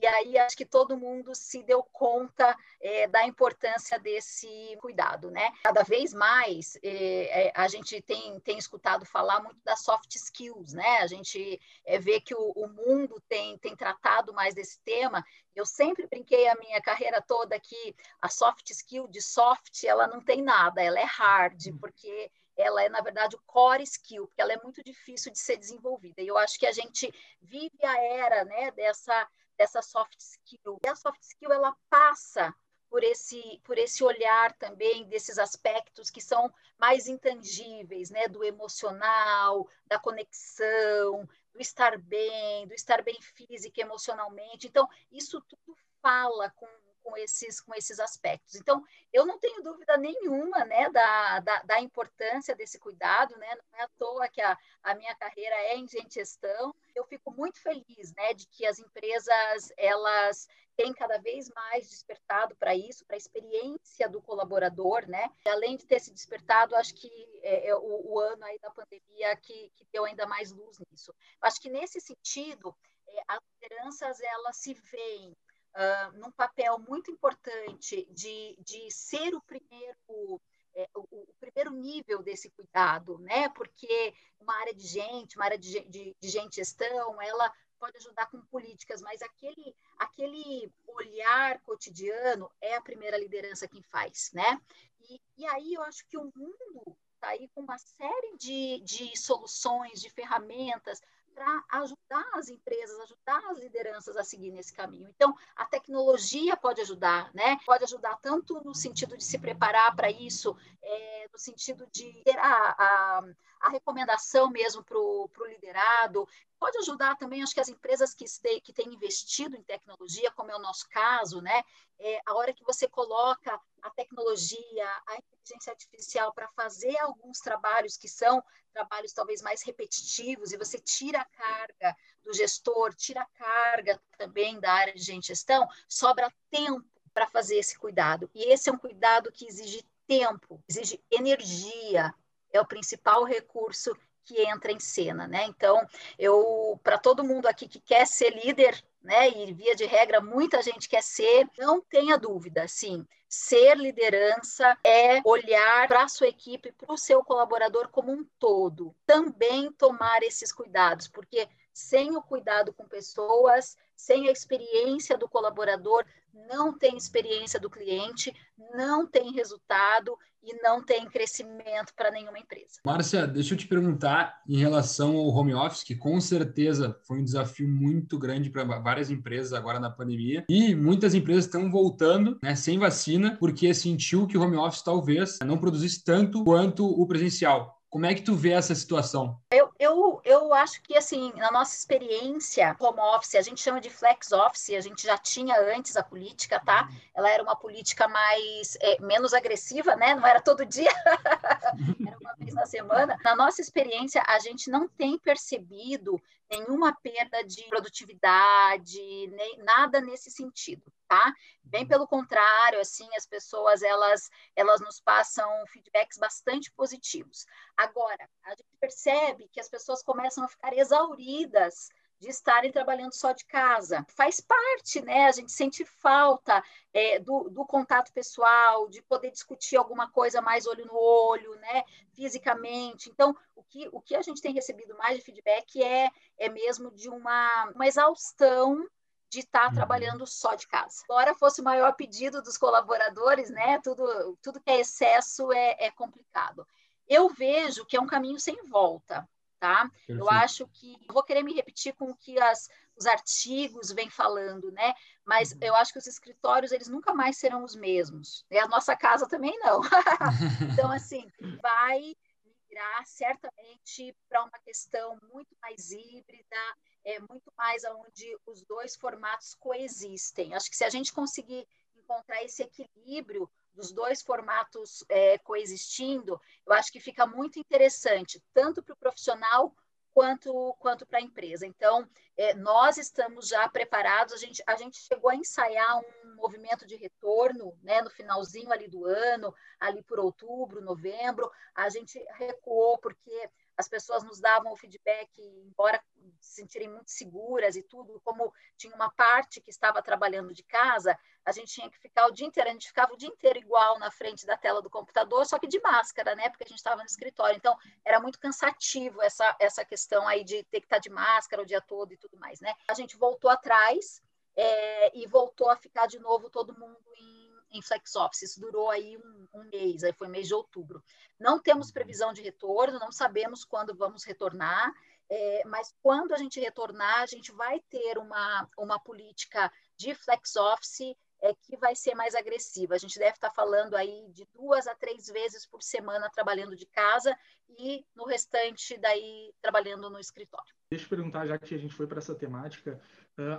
e 0.00 0.06
aí 0.06 0.38
acho 0.38 0.56
que 0.56 0.64
todo 0.64 0.96
mundo 0.96 1.34
se 1.34 1.62
deu 1.62 1.82
conta 1.82 2.56
é, 2.80 3.06
da 3.08 3.24
importância 3.26 3.98
desse 3.98 4.76
cuidado, 4.80 5.30
né? 5.30 5.52
Cada 5.62 5.82
vez 5.82 6.12
mais 6.12 6.76
é, 6.82 7.46
é, 7.46 7.52
a 7.54 7.66
gente 7.68 8.00
tem, 8.02 8.38
tem 8.40 8.58
escutado 8.58 9.06
falar 9.06 9.42
muito 9.42 9.58
das 9.64 9.80
soft 9.82 10.14
skills, 10.14 10.74
né? 10.74 10.98
A 10.98 11.06
gente 11.06 11.60
é, 11.84 11.98
vê 11.98 12.20
que 12.20 12.34
o, 12.34 12.52
o 12.52 12.68
mundo 12.68 13.22
tem, 13.28 13.56
tem 13.58 13.74
tratado 13.74 14.34
mais 14.34 14.54
desse 14.54 14.78
tema. 14.80 15.24
Eu 15.54 15.64
sempre 15.64 16.06
brinquei 16.06 16.48
a 16.48 16.56
minha 16.56 16.80
carreira 16.82 17.22
toda 17.26 17.58
que 17.58 17.96
a 18.20 18.28
soft 18.28 18.68
skill 18.70 19.08
de 19.08 19.22
soft 19.22 19.84
ela 19.84 20.06
não 20.06 20.20
tem 20.20 20.42
nada, 20.42 20.82
ela 20.82 21.00
é 21.00 21.04
hard, 21.04 21.68
hum. 21.68 21.78
porque 21.78 22.30
ela 22.56 22.82
é, 22.82 22.88
na 22.88 23.00
verdade, 23.00 23.36
o 23.36 23.42
core 23.46 23.82
skill, 23.82 24.26
porque 24.26 24.40
ela 24.40 24.52
é 24.52 24.62
muito 24.62 24.82
difícil 24.82 25.30
de 25.30 25.38
ser 25.38 25.56
desenvolvida. 25.56 26.22
E 26.22 26.26
eu 26.26 26.38
acho 26.38 26.58
que 26.58 26.66
a 26.66 26.72
gente 26.72 27.12
vive 27.40 27.78
a 27.84 28.02
era 28.02 28.44
né, 28.44 28.70
dessa, 28.70 29.28
dessa 29.56 29.82
soft 29.82 30.18
skill. 30.18 30.78
E 30.84 30.88
a 30.88 30.96
soft 30.96 31.20
skill, 31.22 31.52
ela 31.52 31.76
passa 31.90 32.54
por 32.88 33.02
esse, 33.02 33.60
por 33.64 33.76
esse 33.76 34.02
olhar 34.02 34.52
também 34.54 35.04
desses 35.04 35.38
aspectos 35.38 36.08
que 36.08 36.20
são 36.20 36.52
mais 36.78 37.06
intangíveis, 37.06 38.10
né, 38.10 38.28
do 38.28 38.44
emocional, 38.44 39.68
da 39.86 39.98
conexão, 39.98 41.28
do 41.52 41.60
estar 41.60 41.98
bem, 41.98 42.66
do 42.66 42.74
estar 42.74 43.02
bem 43.02 43.20
física, 43.20 43.80
emocionalmente. 43.80 44.66
Então, 44.66 44.88
isso 45.10 45.40
tudo 45.42 45.76
fala 46.00 46.50
com 46.50 46.68
com 47.16 47.20
esses, 47.20 47.60
com 47.60 47.74
esses 47.74 47.98
aspectos. 47.98 48.54
Então, 48.56 48.84
eu 49.10 49.24
não 49.24 49.38
tenho 49.38 49.62
dúvida 49.62 49.96
nenhuma 49.96 50.64
né, 50.66 50.90
da, 50.90 51.40
da, 51.40 51.62
da 51.62 51.80
importância 51.80 52.54
desse 52.54 52.78
cuidado, 52.78 53.36
né? 53.38 53.48
não 53.54 53.80
é 53.80 53.84
à 53.84 53.88
toa 53.98 54.28
que 54.28 54.40
a, 54.42 54.56
a 54.82 54.94
minha 54.94 55.14
carreira 55.14 55.56
é 55.56 55.76
em 55.76 55.86
gestão. 55.88 56.74
Eu 56.94 57.04
fico 57.04 57.32
muito 57.32 57.60
feliz 57.60 58.12
né, 58.14 58.34
de 58.34 58.46
que 58.48 58.66
as 58.66 58.78
empresas 58.78 59.72
elas 59.78 60.46
têm 60.76 60.92
cada 60.92 61.16
vez 61.16 61.48
mais 61.54 61.88
despertado 61.88 62.54
para 62.56 62.74
isso, 62.74 63.06
para 63.06 63.16
a 63.16 63.18
experiência 63.18 64.10
do 64.10 64.20
colaborador, 64.20 65.08
né? 65.08 65.30
Além 65.46 65.74
de 65.74 65.86
ter 65.86 65.98
se 65.98 66.12
despertado, 66.12 66.76
acho 66.76 66.94
que 66.94 67.08
é, 67.42 67.68
é 67.68 67.74
o, 67.74 68.12
o, 68.12 68.20
ano 68.20 68.44
aí 68.44 68.58
da 68.58 68.70
pandemia 68.70 69.34
que, 69.36 69.72
que 69.74 69.86
deu 69.90 70.04
ainda 70.04 70.26
mais 70.26 70.52
luz 70.52 70.76
nisso. 70.90 71.14
Acho 71.40 71.62
que 71.62 71.70
nesse 71.70 71.98
sentido, 71.98 72.76
é, 73.08 73.22
as 73.26 73.40
lideranças 73.54 74.20
elas 74.20 74.58
se 74.58 74.74
veem 74.74 75.34
uh, 75.76 76.18
num 76.18 76.32
papel 76.32 76.78
muito 76.78 77.10
importante 77.10 78.06
de, 78.10 78.56
de 78.58 78.90
ser 78.90 79.34
o 79.34 79.42
primeiro 79.42 80.40
é, 80.74 80.88
o, 80.94 81.00
o, 81.10 81.34
primeiro 81.40 81.70
nível 81.70 82.22
desse 82.22 82.50
cuidado, 82.50 83.18
né? 83.18 83.48
Porque 83.50 84.14
uma 84.38 84.54
área 84.60 84.74
de 84.74 84.86
gente, 84.86 85.36
uma 85.36 85.46
área 85.46 85.58
de, 85.58 85.80
de, 85.88 86.14
de 86.20 86.28
gente 86.28 86.56
gestão, 86.56 87.20
ela 87.22 87.50
pode 87.78 87.96
ajudar 87.96 88.26
com 88.26 88.40
políticas, 88.42 89.00
mas 89.00 89.22
aquele, 89.22 89.74
aquele 89.98 90.70
olhar 90.86 91.60
cotidiano 91.62 92.50
é 92.60 92.74
a 92.74 92.82
primeira 92.82 93.16
liderança 93.16 93.68
quem 93.68 93.82
faz, 93.82 94.30
né? 94.34 94.60
E, 95.08 95.20
e 95.38 95.46
aí 95.46 95.74
eu 95.74 95.82
acho 95.82 96.06
que 96.08 96.18
o 96.18 96.30
mundo 96.34 96.96
está 97.14 97.28
aí 97.28 97.48
com 97.54 97.62
uma 97.62 97.78
série 97.78 98.36
de, 98.36 98.80
de 98.80 99.16
soluções, 99.18 100.00
de 100.00 100.10
ferramentas 100.10 101.00
para 101.36 101.62
ajudar 101.82 102.26
as 102.32 102.48
empresas, 102.48 102.98
ajudar 103.00 103.50
as 103.50 103.58
lideranças 103.58 104.16
a 104.16 104.24
seguir 104.24 104.50
nesse 104.50 104.72
caminho. 104.72 105.06
Então, 105.14 105.36
a 105.54 105.66
tecnologia 105.66 106.56
pode 106.56 106.80
ajudar, 106.80 107.30
né? 107.34 107.58
Pode 107.66 107.84
ajudar 107.84 108.16
tanto 108.22 108.54
no 108.64 108.74
sentido 108.74 109.18
de 109.18 109.22
se 109.22 109.38
preparar 109.38 109.94
para 109.94 110.10
isso, 110.10 110.56
é, 110.82 111.28
no 111.30 111.38
sentido 111.38 111.86
de 111.92 112.10
ter 112.24 112.38
a, 112.38 112.74
a, 112.78 113.24
a 113.66 113.70
recomendação 113.70 114.48
mesmo 114.48 114.82
para 114.84 114.96
o 114.98 115.28
liderado, 115.46 116.26
pode 116.58 116.78
ajudar 116.78 117.16
também, 117.16 117.42
acho 117.42 117.52
que 117.52 117.60
as 117.60 117.68
empresas 117.68 118.14
que, 118.14 118.24
que 118.60 118.72
têm 118.72 118.94
investido 118.94 119.56
em 119.56 119.62
tecnologia, 119.62 120.30
como 120.30 120.50
é 120.50 120.56
o 120.56 120.60
nosso 120.60 120.88
caso, 120.88 121.40
né? 121.40 121.62
É, 121.98 122.20
a 122.26 122.34
hora 122.34 122.52
que 122.52 122.64
você 122.64 122.88
coloca 122.88 123.60
a 123.82 123.90
tecnologia, 123.90 124.86
a 125.06 125.16
inteligência 125.16 125.72
artificial 125.72 126.32
para 126.32 126.48
fazer 126.48 126.96
alguns 126.98 127.38
trabalhos 127.40 127.96
que 127.96 128.08
são 128.08 128.42
trabalhos 128.72 129.12
talvez 129.12 129.42
mais 129.42 129.62
repetitivos 129.62 130.52
e 130.52 130.56
você 130.56 130.78
tira 130.78 131.20
a 131.20 131.24
carga 131.24 131.96
do 132.24 132.32
gestor, 132.32 132.94
tira 132.94 133.22
a 133.22 133.38
carga 133.38 134.00
também 134.16 134.60
da 134.60 134.72
área 134.72 134.94
de 134.94 135.20
gestão, 135.20 135.66
sobra 135.88 136.32
tempo 136.50 136.86
para 137.12 137.26
fazer 137.26 137.56
esse 137.56 137.78
cuidado. 137.78 138.30
E 138.34 138.52
esse 138.52 138.68
é 138.68 138.72
um 138.72 138.78
cuidado 138.78 139.32
que 139.32 139.46
exige 139.46 139.82
tempo, 140.06 140.62
exige 140.68 141.02
energia, 141.10 142.14
é 142.52 142.60
o 142.60 142.66
principal 142.66 143.24
recurso 143.24 143.96
que 144.26 144.42
entra 144.42 144.72
em 144.72 144.80
cena, 144.80 145.26
né? 145.28 145.44
Então, 145.44 145.86
eu 146.18 146.78
para 146.82 146.98
todo 146.98 147.24
mundo 147.24 147.46
aqui 147.46 147.68
que 147.68 147.80
quer 147.80 148.06
ser 148.06 148.30
líder, 148.30 148.84
né? 149.00 149.30
E 149.30 149.52
via 149.52 149.74
de 149.76 149.84
regra 149.84 150.20
muita 150.20 150.60
gente 150.60 150.88
quer 150.88 151.02
ser, 151.02 151.48
não 151.56 151.80
tenha 151.80 152.18
dúvida, 152.18 152.66
sim. 152.66 153.06
Ser 153.28 153.76
liderança 153.76 154.76
é 154.84 155.20
olhar 155.24 155.86
para 155.86 156.04
a 156.04 156.08
sua 156.08 156.28
equipe, 156.28 156.72
para 156.72 156.92
o 156.92 156.98
seu 156.98 157.22
colaborador 157.24 157.88
como 157.88 158.12
um 158.12 158.24
todo. 158.38 158.94
Também 159.06 159.70
tomar 159.72 160.22
esses 160.22 160.52
cuidados, 160.52 161.06
porque 161.06 161.48
sem 161.72 162.16
o 162.16 162.22
cuidado 162.22 162.72
com 162.72 162.88
pessoas, 162.88 163.76
sem 163.96 164.28
a 164.28 164.32
experiência 164.32 165.16
do 165.16 165.28
colaborador, 165.28 166.04
não 166.48 166.76
tem 166.76 166.96
experiência 166.96 167.58
do 167.58 167.70
cliente, 167.70 168.34
não 168.74 169.06
tem 169.06 169.32
resultado 169.32 170.16
e 170.46 170.54
não 170.62 170.80
tem 170.80 171.04
crescimento 171.06 171.92
para 171.96 172.10
nenhuma 172.10 172.38
empresa. 172.38 172.80
Márcia, 172.84 173.26
deixa 173.26 173.54
eu 173.54 173.58
te 173.58 173.66
perguntar 173.66 174.40
em 174.48 174.58
relação 174.58 175.16
ao 175.16 175.28
home 175.28 175.52
office, 175.52 175.82
que 175.82 175.96
com 175.96 176.20
certeza 176.20 176.96
foi 177.02 177.18
um 177.18 177.24
desafio 177.24 177.68
muito 177.68 178.16
grande 178.16 178.48
para 178.48 178.62
várias 178.78 179.10
empresas 179.10 179.52
agora 179.52 179.80
na 179.80 179.90
pandemia, 179.90 180.44
e 180.48 180.74
muitas 180.74 181.14
empresas 181.14 181.46
estão 181.46 181.68
voltando 181.70 182.38
né, 182.42 182.54
sem 182.54 182.78
vacina, 182.78 183.36
porque 183.40 183.74
sentiu 183.74 184.26
que 184.26 184.38
o 184.38 184.42
home 184.42 184.56
office 184.56 184.82
talvez 184.82 185.38
não 185.44 185.58
produzisse 185.58 186.04
tanto 186.04 186.44
quanto 186.44 186.86
o 186.86 187.06
presencial. 187.06 187.75
Como 187.96 188.04
é 188.04 188.14
que 188.14 188.20
tu 188.20 188.34
vê 188.34 188.52
essa 188.52 188.74
situação? 188.74 189.40
Eu, 189.50 189.72
eu, 189.78 190.20
eu 190.22 190.52
acho 190.52 190.82
que, 190.82 190.98
assim, 190.98 191.32
na 191.34 191.50
nossa 191.50 191.74
experiência 191.74 192.76
home 192.78 193.00
office, 193.00 193.36
a 193.36 193.40
gente 193.40 193.62
chama 193.62 193.80
de 193.80 193.88
flex 193.88 194.32
office, 194.32 194.68
a 194.76 194.82
gente 194.82 195.02
já 195.02 195.16
tinha 195.16 195.58
antes 195.74 195.96
a 195.96 196.02
política, 196.02 196.60
tá? 196.60 196.90
Uhum. 196.90 196.96
Ela 197.14 197.30
era 197.30 197.42
uma 197.42 197.56
política 197.56 198.06
mais, 198.06 198.76
é, 198.82 199.00
menos 199.00 199.32
agressiva, 199.32 199.96
né? 199.96 200.14
Não 200.14 200.26
era 200.26 200.42
todo 200.42 200.66
dia, 200.66 200.90
era 202.06 202.18
uma 202.20 202.34
vez 202.38 202.52
na 202.52 202.66
semana. 202.66 203.18
Na 203.24 203.34
nossa 203.34 203.62
experiência, 203.62 204.22
a 204.26 204.38
gente 204.40 204.68
não 204.70 204.86
tem 204.86 205.18
percebido 205.18 206.20
nenhuma 206.50 206.94
perda 207.02 207.42
de 207.44 207.62
produtividade, 207.68 208.98
nem 209.28 209.58
nada 209.58 210.00
nesse 210.00 210.30
sentido, 210.30 210.92
tá? 211.08 211.32
Bem 211.62 211.82
uhum. 211.82 211.88
pelo 211.88 212.06
contrário, 212.06 212.80
assim, 212.80 213.08
as 213.16 213.26
pessoas 213.26 213.82
elas 213.82 214.28
elas 214.54 214.80
nos 214.80 215.00
passam 215.00 215.48
feedbacks 215.68 216.18
bastante 216.18 216.72
positivos. 216.72 217.46
Agora, 217.76 218.28
a 218.44 218.50
gente 218.50 218.76
percebe 218.80 219.48
que 219.52 219.60
as 219.60 219.68
pessoas 219.68 220.02
começam 220.02 220.44
a 220.44 220.48
ficar 220.48 220.72
exauridas 220.72 221.88
de 222.18 222.28
estarem 222.28 222.72
trabalhando 222.72 223.12
só 223.12 223.32
de 223.32 223.44
casa. 223.44 224.04
Faz 224.08 224.40
parte, 224.40 225.02
né? 225.02 225.26
A 225.26 225.32
gente 225.32 225.52
sente 225.52 225.84
falta 225.84 226.62
é, 226.92 227.18
do, 227.18 227.50
do, 227.50 227.64
contato 227.66 228.12
pessoal, 228.12 228.88
de 228.88 229.02
poder 229.02 229.30
discutir 229.30 229.76
alguma 229.76 230.10
coisa 230.10 230.40
mais 230.40 230.66
olho 230.66 230.86
no 230.86 230.96
olho, 230.96 231.54
né? 231.56 231.84
Fisicamente. 232.14 233.10
Então, 233.10 233.36
o 233.54 233.62
que, 233.62 233.88
o 233.92 234.00
que 234.00 234.14
a 234.14 234.22
gente 234.22 234.40
tem 234.40 234.54
recebido 234.54 234.96
mais 234.96 235.18
de 235.18 235.24
feedback 235.24 235.82
é, 235.82 236.10
é 236.38 236.48
mesmo 236.48 236.90
de 236.90 237.08
uma, 237.08 237.70
uma 237.74 237.86
exaustão 237.86 238.86
de 239.28 239.40
estar 239.40 239.68
uhum. 239.68 239.74
trabalhando 239.74 240.26
só 240.26 240.54
de 240.54 240.66
casa. 240.66 241.02
Embora 241.04 241.34
fosse 241.34 241.60
o 241.60 241.64
maior 241.64 241.92
pedido 241.94 242.40
dos 242.42 242.56
colaboradores, 242.56 243.50
né? 243.50 243.78
Tudo, 243.82 244.38
tudo 244.40 244.60
que 244.60 244.70
é 244.70 244.80
excesso 244.80 245.52
é, 245.52 245.76
é 245.78 245.90
complicado. 245.90 246.66
Eu 247.06 247.28
vejo 247.28 247.84
que 247.84 247.96
é 247.96 248.00
um 248.00 248.06
caminho 248.06 248.40
sem 248.40 248.56
volta 248.64 249.28
tá? 249.66 249.90
Perfeito. 250.06 250.20
Eu 250.20 250.30
acho 250.30 250.66
que 250.68 250.96
vou 251.10 251.24
querer 251.24 251.42
me 251.42 251.52
repetir 251.52 251.92
com 251.94 252.10
o 252.10 252.16
que 252.16 252.38
as, 252.40 252.68
os 252.96 253.04
artigos 253.04 253.90
vêm 253.90 254.08
falando, 254.08 254.70
né? 254.70 254.94
Mas 255.24 255.52
uhum. 255.52 255.58
eu 255.60 255.74
acho 255.74 255.92
que 255.92 255.98
os 255.98 256.06
escritórios 256.06 256.70
eles 256.70 256.88
nunca 256.88 257.12
mais 257.12 257.36
serão 257.36 257.64
os 257.64 257.74
mesmos. 257.74 258.46
E 258.48 258.58
a 258.58 258.68
nossa 258.68 258.94
casa 258.96 259.28
também 259.28 259.58
não. 259.58 259.80
então 260.72 260.90
assim, 260.92 261.28
vai 261.60 262.14
migrar 262.44 263.04
certamente 263.06 264.16
para 264.28 264.44
uma 264.44 264.58
questão 264.64 265.18
muito 265.32 265.56
mais 265.60 265.90
híbrida, 265.90 266.56
é 267.04 267.18
muito 267.18 267.52
mais 267.56 267.84
aonde 267.84 268.36
os 268.46 268.62
dois 268.62 268.94
formatos 268.94 269.54
coexistem. 269.54 270.54
Acho 270.54 270.70
que 270.70 270.76
se 270.76 270.84
a 270.84 270.90
gente 270.90 271.12
conseguir 271.12 271.66
encontrar 271.96 272.42
esse 272.44 272.62
equilíbrio 272.62 273.50
dos 273.76 273.92
dois 273.92 274.22
formatos 274.22 275.04
é, 275.08 275.38
coexistindo, 275.38 276.40
eu 276.66 276.72
acho 276.72 276.90
que 276.90 276.98
fica 276.98 277.26
muito 277.26 277.58
interessante, 277.58 278.42
tanto 278.54 278.82
para 278.82 278.94
o 278.94 278.98
profissional 278.98 279.72
quanto, 280.16 280.74
quanto 280.78 281.04
para 281.04 281.18
a 281.18 281.22
empresa. 281.22 281.66
Então, 281.66 282.08
é, 282.38 282.54
nós 282.54 282.96
estamos 282.96 283.48
já 283.48 283.68
preparados, 283.68 284.32
a 284.32 284.38
gente, 284.38 284.62
a 284.66 284.74
gente 284.74 284.96
chegou 284.96 285.30
a 285.30 285.36
ensaiar 285.36 285.98
um 285.98 286.34
movimento 286.36 286.86
de 286.86 286.96
retorno 286.96 287.78
né, 287.82 288.00
no 288.00 288.08
finalzinho 288.08 288.72
ali 288.72 288.88
do 288.88 289.04
ano, 289.04 289.54
ali 289.78 290.02
por 290.02 290.18
outubro, 290.18 290.80
novembro, 290.80 291.50
a 291.74 291.90
gente 291.90 292.18
recuou 292.38 292.96
porque 292.96 293.50
as 293.76 293.88
pessoas 293.88 294.24
nos 294.24 294.40
davam 294.40 294.72
o 294.72 294.76
feedback, 294.76 295.30
embora 295.38 296.02
se 296.40 296.54
sentirem 296.54 296.88
muito 296.88 297.10
seguras 297.10 297.76
e 297.76 297.82
tudo, 297.82 298.20
como 298.24 298.52
tinha 298.76 298.94
uma 298.94 299.10
parte 299.10 299.60
que 299.60 299.70
estava 299.70 300.02
trabalhando 300.02 300.52
de 300.54 300.62
casa, 300.62 301.18
a 301.44 301.52
gente 301.52 301.72
tinha 301.72 301.90
que 301.90 301.98
ficar 301.98 302.26
o 302.26 302.32
dia 302.32 302.46
inteiro, 302.46 302.70
a 302.70 302.72
gente 302.72 302.88
ficava 302.88 303.12
o 303.12 303.16
dia 303.16 303.28
inteiro 303.28 303.58
igual 303.58 303.98
na 303.98 304.10
frente 304.10 304.44
da 304.46 304.56
tela 304.56 304.82
do 304.82 304.90
computador, 304.90 305.46
só 305.46 305.58
que 305.58 305.66
de 305.66 305.80
máscara, 305.80 306.34
né? 306.34 306.48
Porque 306.48 306.64
a 306.64 306.68
gente 306.68 306.78
estava 306.78 307.02
no 307.02 307.06
escritório. 307.06 307.56
Então, 307.56 307.76
era 308.04 308.18
muito 308.18 308.38
cansativo 308.38 309.22
essa, 309.22 309.56
essa 309.60 309.84
questão 309.84 310.26
aí 310.26 310.42
de 310.42 310.64
ter 310.64 310.80
que 310.80 310.86
estar 310.86 310.98
de 310.98 311.10
máscara 311.10 311.62
o 311.62 311.66
dia 311.66 311.80
todo 311.80 312.12
e 312.12 312.16
tudo 312.16 312.36
mais, 312.36 312.60
né? 312.60 312.74
A 312.88 312.94
gente 312.94 313.16
voltou 313.16 313.50
atrás 313.50 314.20
é, 314.56 315.16
e 315.16 315.26
voltou 315.26 315.70
a 315.70 315.76
ficar 315.76 316.06
de 316.06 316.18
novo 316.18 316.50
todo 316.50 316.76
mundo 316.76 316.98
em 317.16 317.35
em 317.70 317.82
flex 317.82 318.14
office. 318.16 318.42
Isso 318.42 318.60
durou 318.60 318.90
aí 318.90 319.16
um, 319.16 319.46
um, 319.54 319.64
mês, 319.64 320.04
aí 320.04 320.12
foi 320.12 320.28
mês 320.28 320.48
de 320.48 320.54
outubro. 320.54 321.02
Não 321.38 321.60
temos 321.60 321.90
previsão 321.90 322.32
de 322.32 322.42
retorno, 322.42 322.98
não 322.98 323.12
sabemos 323.12 323.64
quando 323.64 323.94
vamos 323.94 324.24
retornar, 324.24 324.92
é, 325.28 325.62
mas 325.66 325.94
quando 326.02 326.32
a 326.32 326.36
gente 326.36 326.60
retornar, 326.60 327.20
a 327.20 327.26
gente 327.26 327.50
vai 327.52 327.80
ter 327.90 328.18
uma, 328.18 328.68
uma 328.78 328.98
política 328.98 329.72
de 329.96 330.14
flex 330.14 330.56
office 330.56 331.16
é, 331.42 331.54
que 331.54 331.76
vai 331.76 331.94
ser 331.94 332.14
mais 332.14 332.34
agressiva. 332.34 332.94
A 332.94 332.98
gente 332.98 333.18
deve 333.18 333.34
estar 333.34 333.50
falando 333.50 333.94
aí 333.94 334.28
de 334.30 334.46
duas 334.54 334.86
a 334.86 334.94
três 334.94 335.26
vezes 335.26 335.66
por 335.66 335.82
semana 335.82 336.30
trabalhando 336.30 336.76
de 336.76 336.86
casa 336.86 337.36
e 337.78 338.04
no 338.14 338.24
restante 338.24 338.96
daí 338.98 339.52
trabalhando 339.60 340.08
no 340.08 340.18
escritório. 340.18 340.74
Deixa 340.96 341.04
eu 341.04 341.16
perguntar, 341.16 341.46
já 341.46 341.58
que 341.58 341.74
a 341.74 341.78
gente 341.78 341.94
foi 341.94 342.06
para 342.06 342.18
essa 342.18 342.34
temática, 342.34 342.98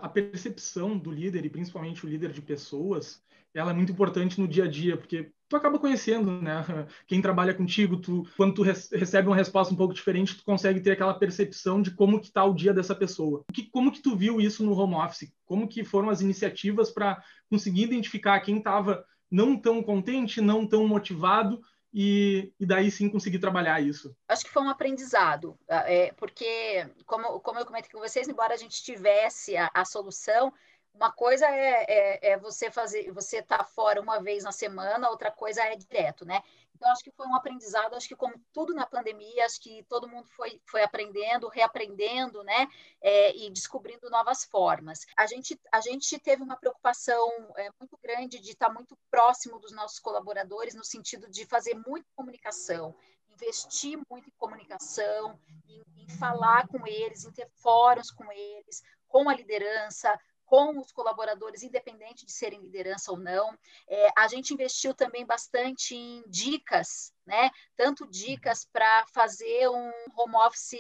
a 0.02 0.10
percepção 0.10 0.98
do 0.98 1.12
líder 1.12 1.46
e 1.46 1.50
principalmente 1.50 2.04
o 2.04 2.10
líder 2.10 2.32
de 2.32 2.42
pessoas 2.42 3.22
ela 3.54 3.72
é 3.72 3.74
muito 3.74 3.92
importante 3.92 4.40
no 4.40 4.48
dia 4.48 4.66
a 4.66 4.68
dia, 4.68 4.98
porque 4.98 5.32
tu 5.50 5.56
acaba 5.56 5.80
conhecendo, 5.80 6.42
né? 6.42 6.64
Quem 7.08 7.22
trabalha 7.22 7.54
contigo, 7.54 7.98
tu, 7.98 8.28
quando 8.36 8.54
tu 8.54 8.62
recebe 8.62 9.28
uma 9.28 9.36
resposta 9.36 9.74
um 9.74 9.78
pouco 9.78 9.94
diferente, 9.94 10.36
tu 10.36 10.44
consegue 10.44 10.80
ter 10.80 10.92
aquela 10.92 11.14
percepção 11.14 11.82
de 11.82 11.92
como 11.92 12.20
que 12.20 12.32
tá 12.32 12.44
o 12.44 12.54
dia 12.54 12.74
dessa 12.74 12.94
pessoa. 12.94 13.44
Que, 13.52 13.64
como 13.64 13.92
que 13.92 14.02
tu 14.02 14.16
viu 14.16 14.40
isso 14.40 14.64
no 14.64 14.78
home 14.78 14.96
office? 14.96 15.34
Como 15.46 15.68
que 15.68 15.84
foram 15.84 16.10
as 16.10 16.22
iniciativas 16.22 16.92
para 16.92 17.22
conseguir 17.50 17.84
identificar 17.84 18.40
quem 18.42 18.58
estava 18.58 19.04
não 19.30 19.58
tão 19.58 19.82
contente, 19.82 20.40
não 20.40 20.66
tão 20.66 20.88
motivado 20.88 21.60
e, 22.00 22.54
e, 22.60 22.66
daí 22.68 22.92
sim 22.92 23.10
conseguir 23.10 23.40
trabalhar 23.40 23.82
isso? 23.82 24.16
Acho 24.28 24.46
que 24.46 24.52
foi 24.52 24.62
um 24.62 24.70
aprendizado, 24.70 25.58
é, 25.68 26.14
porque, 26.14 26.88
como, 27.08 27.40
como 27.40 27.58
eu 27.58 27.66
comentei 27.66 27.90
com 27.90 27.98
vocês, 27.98 28.28
embora 28.28 28.54
a 28.54 28.58
gente 28.58 28.84
tivesse 28.84 29.58
a, 29.58 29.72
a 29.74 29.84
solução, 29.84 30.54
uma 30.94 31.12
coisa 31.12 31.48
é, 31.48 31.86
é, 31.88 32.32
é, 32.34 32.38
você 32.38 32.70
fazer, 32.70 33.12
você 33.12 33.42
tá 33.42 33.64
fora 33.64 34.00
uma 34.00 34.22
vez 34.22 34.44
na 34.44 34.52
semana, 34.52 35.10
outra 35.10 35.32
coisa 35.32 35.64
é 35.64 35.76
direto, 35.76 36.24
né? 36.24 36.44
Então 36.78 36.92
acho 36.92 37.04
que 37.04 37.12
foi 37.12 37.26
um 37.28 37.36
aprendizado, 37.36 37.96
acho 37.96 38.08
que 38.08 38.16
como 38.16 38.40
tudo 38.54 38.74
na 38.74 38.86
pandemia, 38.86 39.46
acho 39.46 39.60
que 39.60 39.84
todo 39.90 40.08
mundo 40.08 40.28
foi, 40.30 40.62
foi 40.66 40.84
aprendendo, 40.84 41.50
reaprendendo, 41.50 42.44
né? 42.44 42.68
É, 43.02 43.36
e 43.36 43.50
descobrindo 43.50 44.10
novas 44.10 44.46
formas. 44.46 45.06
A 45.18 45.26
gente 45.26 45.60
a 45.74 45.82
gente 45.82 46.20
teve 46.20 46.44
uma 46.44 46.56
preocupação 46.56 47.28
é, 47.58 47.70
muito 47.80 47.98
grande 48.02 48.40
de 48.40 48.52
estar 48.52 48.70
muito 48.70 48.96
próximo 49.10 49.60
dos 49.60 49.72
nossos 49.72 50.00
colaboradores 50.00 50.76
no 50.76 50.84
sentido 50.84 51.30
de 51.30 51.46
fazer 51.46 51.74
muita 51.88 52.08
comunicação, 52.16 52.96
investir 53.28 54.00
muito 54.10 54.30
em 54.30 54.34
comunicação, 54.38 55.40
em, 55.68 55.84
em 56.04 56.10
falar 56.18 56.68
com 56.68 56.86
eles, 56.86 57.26
em 57.26 57.32
ter 57.32 57.50
fóruns 57.56 58.12
com 58.12 58.32
eles, 58.32 58.84
com 59.08 59.28
a 59.30 59.34
liderança, 59.34 60.18
com 60.48 60.80
os 60.80 60.92
colaboradores, 60.94 61.62
independente 61.62 62.26
de 62.26 62.32
serem 62.32 62.62
liderança 62.62 63.12
ou 63.12 63.20
não. 63.20 63.56
É, 63.88 64.08
a 64.18 64.28
gente 64.28 64.54
investiu 64.54 64.94
também 64.94 65.26
bastante 65.26 65.94
em 65.94 66.24
dicas, 66.28 67.14
né? 67.26 67.52
Tanto 67.76 68.08
dicas 68.08 68.66
para 68.72 69.06
fazer 69.08 69.70
um 69.70 69.92
home 70.16 70.36
office 70.38 70.80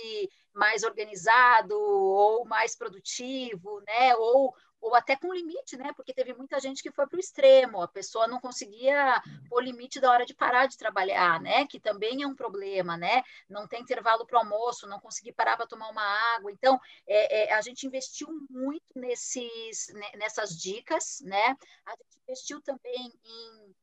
mais 0.53 0.83
organizado 0.83 1.77
ou 1.77 2.45
mais 2.45 2.75
produtivo, 2.75 3.81
né? 3.85 4.15
Ou 4.15 4.55
ou 4.81 4.95
até 4.95 5.15
com 5.15 5.33
limite, 5.33 5.75
né? 5.77 5.91
Porque 5.95 6.13
teve 6.13 6.33
muita 6.33 6.59
gente 6.59 6.81
que 6.81 6.91
foi 6.91 7.07
para 7.07 7.17
o 7.17 7.19
extremo, 7.19 7.81
a 7.81 7.87
pessoa 7.87 8.27
não 8.27 8.39
conseguia 8.39 9.21
pôr 9.49 9.63
limite 9.63 9.99
da 9.99 10.11
hora 10.11 10.25
de 10.25 10.33
parar 10.33 10.67
de 10.67 10.77
trabalhar, 10.77 11.41
né? 11.41 11.65
Que 11.67 11.79
também 11.79 12.23
é 12.23 12.27
um 12.27 12.35
problema, 12.35 12.97
né? 12.97 13.23
Não 13.49 13.67
tem 13.67 13.81
intervalo 13.81 14.25
para 14.25 14.39
almoço, 14.39 14.87
não 14.87 14.99
conseguir 14.99 15.33
parar 15.33 15.57
para 15.57 15.67
tomar 15.67 15.89
uma 15.89 16.35
água. 16.35 16.51
Então, 16.51 16.79
é, 17.07 17.49
é, 17.49 17.53
a 17.53 17.61
gente 17.61 17.85
investiu 17.85 18.27
muito 18.49 18.93
nesses, 18.95 19.93
nessas 20.15 20.57
dicas, 20.57 21.21
né? 21.21 21.57
A 21.85 21.91
gente 21.91 22.19
investiu 22.23 22.61
também 22.61 23.13
em 23.25 23.75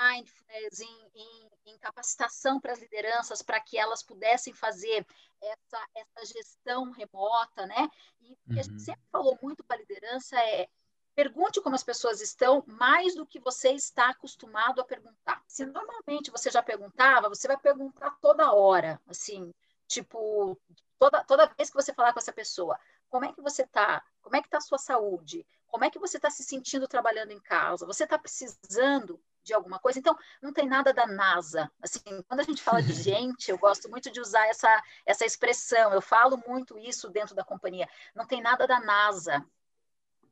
mindfulness, 0.00 0.80
em, 0.80 1.10
em, 1.14 1.50
em 1.66 1.78
capacitação 1.78 2.60
para 2.60 2.72
as 2.72 2.80
lideranças, 2.80 3.42
para 3.42 3.60
que 3.60 3.78
elas 3.78 4.02
pudessem 4.02 4.52
fazer 4.52 5.06
essa, 5.40 5.88
essa 5.94 6.26
gestão 6.32 6.90
remota, 6.90 7.66
né? 7.66 7.88
E 8.20 8.32
o 8.32 8.54
que 8.54 8.60
a 8.60 8.62
gente 8.62 8.72
uhum. 8.74 8.78
sempre 8.78 9.06
falou 9.10 9.38
muito 9.42 9.64
para 9.64 9.76
a 9.76 9.80
liderança 9.80 10.38
é 10.40 10.68
pergunte 11.14 11.62
como 11.62 11.74
as 11.74 11.82
pessoas 11.82 12.20
estão 12.20 12.62
mais 12.66 13.14
do 13.14 13.26
que 13.26 13.40
você 13.40 13.70
está 13.70 14.10
acostumado 14.10 14.82
a 14.82 14.84
perguntar. 14.84 15.42
Se 15.48 15.64
normalmente 15.64 16.30
você 16.30 16.50
já 16.50 16.62
perguntava, 16.62 17.30
você 17.30 17.48
vai 17.48 17.56
perguntar 17.56 18.10
toda 18.20 18.52
hora, 18.52 19.00
assim, 19.06 19.52
tipo, 19.88 20.60
toda, 20.98 21.24
toda 21.24 21.46
vez 21.56 21.70
que 21.70 21.76
você 21.76 21.94
falar 21.94 22.12
com 22.12 22.18
essa 22.18 22.34
pessoa, 22.34 22.78
como 23.08 23.24
é 23.24 23.32
que 23.32 23.40
você 23.40 23.62
está? 23.62 24.04
Como 24.20 24.36
é 24.36 24.42
que 24.42 24.48
está 24.48 24.58
a 24.58 24.60
sua 24.60 24.76
saúde? 24.76 25.46
Como 25.66 25.84
é 25.84 25.90
que 25.90 25.98
você 25.98 26.18
está 26.18 26.28
se 26.30 26.44
sentindo 26.44 26.86
trabalhando 26.86 27.30
em 27.32 27.40
casa? 27.40 27.86
Você 27.86 28.04
está 28.04 28.18
precisando 28.18 29.18
de 29.46 29.54
alguma 29.54 29.78
coisa. 29.78 29.98
Então, 29.98 30.18
não 30.42 30.52
tem 30.52 30.68
nada 30.68 30.92
da 30.92 31.06
NASA. 31.06 31.70
Assim, 31.80 32.00
quando 32.28 32.40
a 32.40 32.42
gente 32.42 32.62
fala 32.62 32.82
de 32.82 32.92
gente, 32.92 33.50
eu 33.50 33.56
gosto 33.56 33.88
muito 33.88 34.10
de 34.10 34.20
usar 34.20 34.46
essa, 34.48 34.82
essa 35.06 35.24
expressão. 35.24 35.92
Eu 35.92 36.02
falo 36.02 36.42
muito 36.46 36.78
isso 36.78 37.08
dentro 37.08 37.34
da 37.34 37.44
companhia. 37.44 37.88
Não 38.14 38.26
tem 38.26 38.42
nada 38.42 38.66
da 38.66 38.80
NASA. 38.80 39.46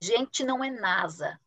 Gente 0.00 0.44
não 0.44 0.62
é 0.62 0.71
NASA. 0.71 1.40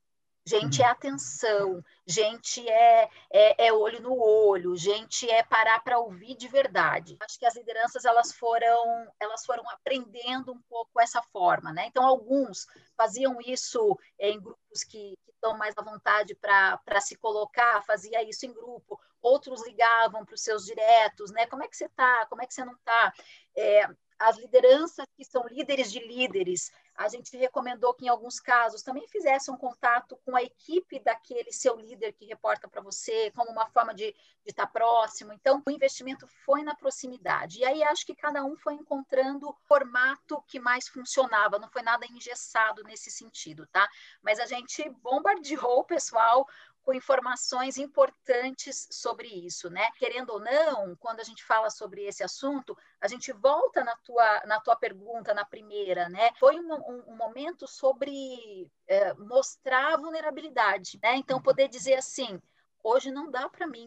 Gente 0.47 0.81
é 0.81 0.85
uhum. 0.85 0.91
atenção, 0.91 1.85
gente 2.05 2.65
é, 2.69 3.09
é, 3.29 3.67
é, 3.67 3.73
olho 3.73 4.01
no 4.01 4.17
olho, 4.17 4.77
gente 4.77 5.29
é 5.29 5.43
parar 5.43 5.83
para 5.83 5.99
ouvir 5.99 6.35
de 6.35 6.47
verdade. 6.47 7.17
Acho 7.19 7.37
que 7.37 7.45
as 7.45 7.53
lideranças 7.57 8.05
elas 8.05 8.31
foram 8.31 9.11
elas 9.19 9.45
foram 9.45 9.69
aprendendo 9.69 10.53
um 10.53 10.61
pouco 10.69 11.01
essa 11.01 11.21
forma, 11.21 11.73
né? 11.73 11.87
Então 11.87 12.05
alguns 12.05 12.65
faziam 12.95 13.37
isso 13.45 13.99
em 14.17 14.39
grupos 14.39 14.85
que, 14.85 15.17
que 15.25 15.31
estão 15.31 15.57
mais 15.57 15.77
à 15.77 15.81
vontade 15.81 16.33
para 16.33 17.01
se 17.01 17.17
colocar, 17.17 17.83
fazia 17.83 18.23
isso 18.23 18.45
em 18.45 18.53
grupo. 18.53 18.97
Outros 19.21 19.67
ligavam 19.67 20.23
para 20.23 20.35
os 20.35 20.41
seus 20.41 20.65
diretos, 20.65 21.29
né? 21.31 21.45
Como 21.47 21.61
é 21.61 21.67
que 21.67 21.75
você 21.75 21.87
está? 21.87 22.25
Como 22.27 22.41
é 22.41 22.47
que 22.47 22.53
você 22.53 22.63
não 22.63 22.73
está? 22.73 23.13
É, 23.53 23.85
as 24.17 24.37
lideranças 24.37 25.05
que 25.15 25.25
são 25.25 25.45
líderes 25.47 25.91
de 25.91 25.99
líderes, 25.99 26.71
a 26.97 27.07
gente 27.07 27.37
recomendou 27.37 27.93
que, 27.93 28.05
em 28.05 28.09
alguns 28.09 28.39
casos, 28.39 28.81
também 28.81 29.07
fizesse 29.07 29.51
um 29.51 29.57
contato 29.57 30.17
com 30.25 30.35
a 30.35 30.41
equipe 30.41 30.99
daquele 30.99 31.51
seu 31.51 31.75
líder 31.75 32.13
que 32.13 32.25
reporta 32.25 32.67
para 32.67 32.81
você, 32.81 33.31
como 33.31 33.51
uma 33.51 33.67
forma 33.67 33.93
de, 33.93 34.15
estar 34.49 34.67
próximo. 34.67 35.33
Então, 35.33 35.61
o 35.65 35.71
investimento 35.71 36.27
foi 36.45 36.63
na 36.63 36.73
proximidade. 36.73 37.59
E 37.59 37.65
aí, 37.65 37.83
acho 37.83 38.05
que 38.05 38.15
cada 38.15 38.43
um 38.43 38.55
foi 38.55 38.73
encontrando 38.73 39.49
o 39.49 39.53
formato 39.67 40.41
que 40.47 40.59
mais 40.59 40.87
funcionava, 40.87 41.59
não 41.59 41.69
foi 41.69 41.81
nada 41.81 42.05
engessado 42.05 42.83
nesse 42.83 43.11
sentido, 43.11 43.67
tá? 43.67 43.87
Mas 44.21 44.39
a 44.39 44.45
gente 44.45 44.89
bombardeou 45.01 45.79
o 45.79 45.83
pessoal 45.83 46.47
com 46.87 46.93
informações 46.93 47.77
importantes 47.77 48.87
sobre 48.89 49.27
isso, 49.27 49.69
né? 49.69 49.89
Querendo 49.97 50.29
ou 50.29 50.39
não, 50.39 50.95
quando 50.95 51.19
a 51.19 51.23
gente 51.23 51.43
fala 51.43 51.69
sobre 51.69 52.05
esse 52.05 52.23
assunto, 52.23 52.77
a 53.01 53.09
gente 53.09 53.33
volta 53.33 53.83
na 53.83 53.93
tua, 53.97 54.45
na 54.45 54.61
tua 54.61 54.73
pergunta, 54.73 55.33
na 55.33 55.43
primeira, 55.43 56.07
né? 56.07 56.31
Foi 56.39 56.57
um, 56.57 56.73
um, 56.73 57.03
um 57.09 57.15
momento 57.17 57.67
sobre 57.67 58.71
é, 58.87 59.13
mostrar 59.15 59.97
vulnerabilidade, 59.97 60.97
né? 61.03 61.17
Então, 61.17 61.41
poder 61.41 61.67
dizer 61.67 61.95
assim, 61.95 62.41
hoje 62.81 63.11
não 63.11 63.29
dá 63.29 63.49
para 63.49 63.67
mim, 63.67 63.85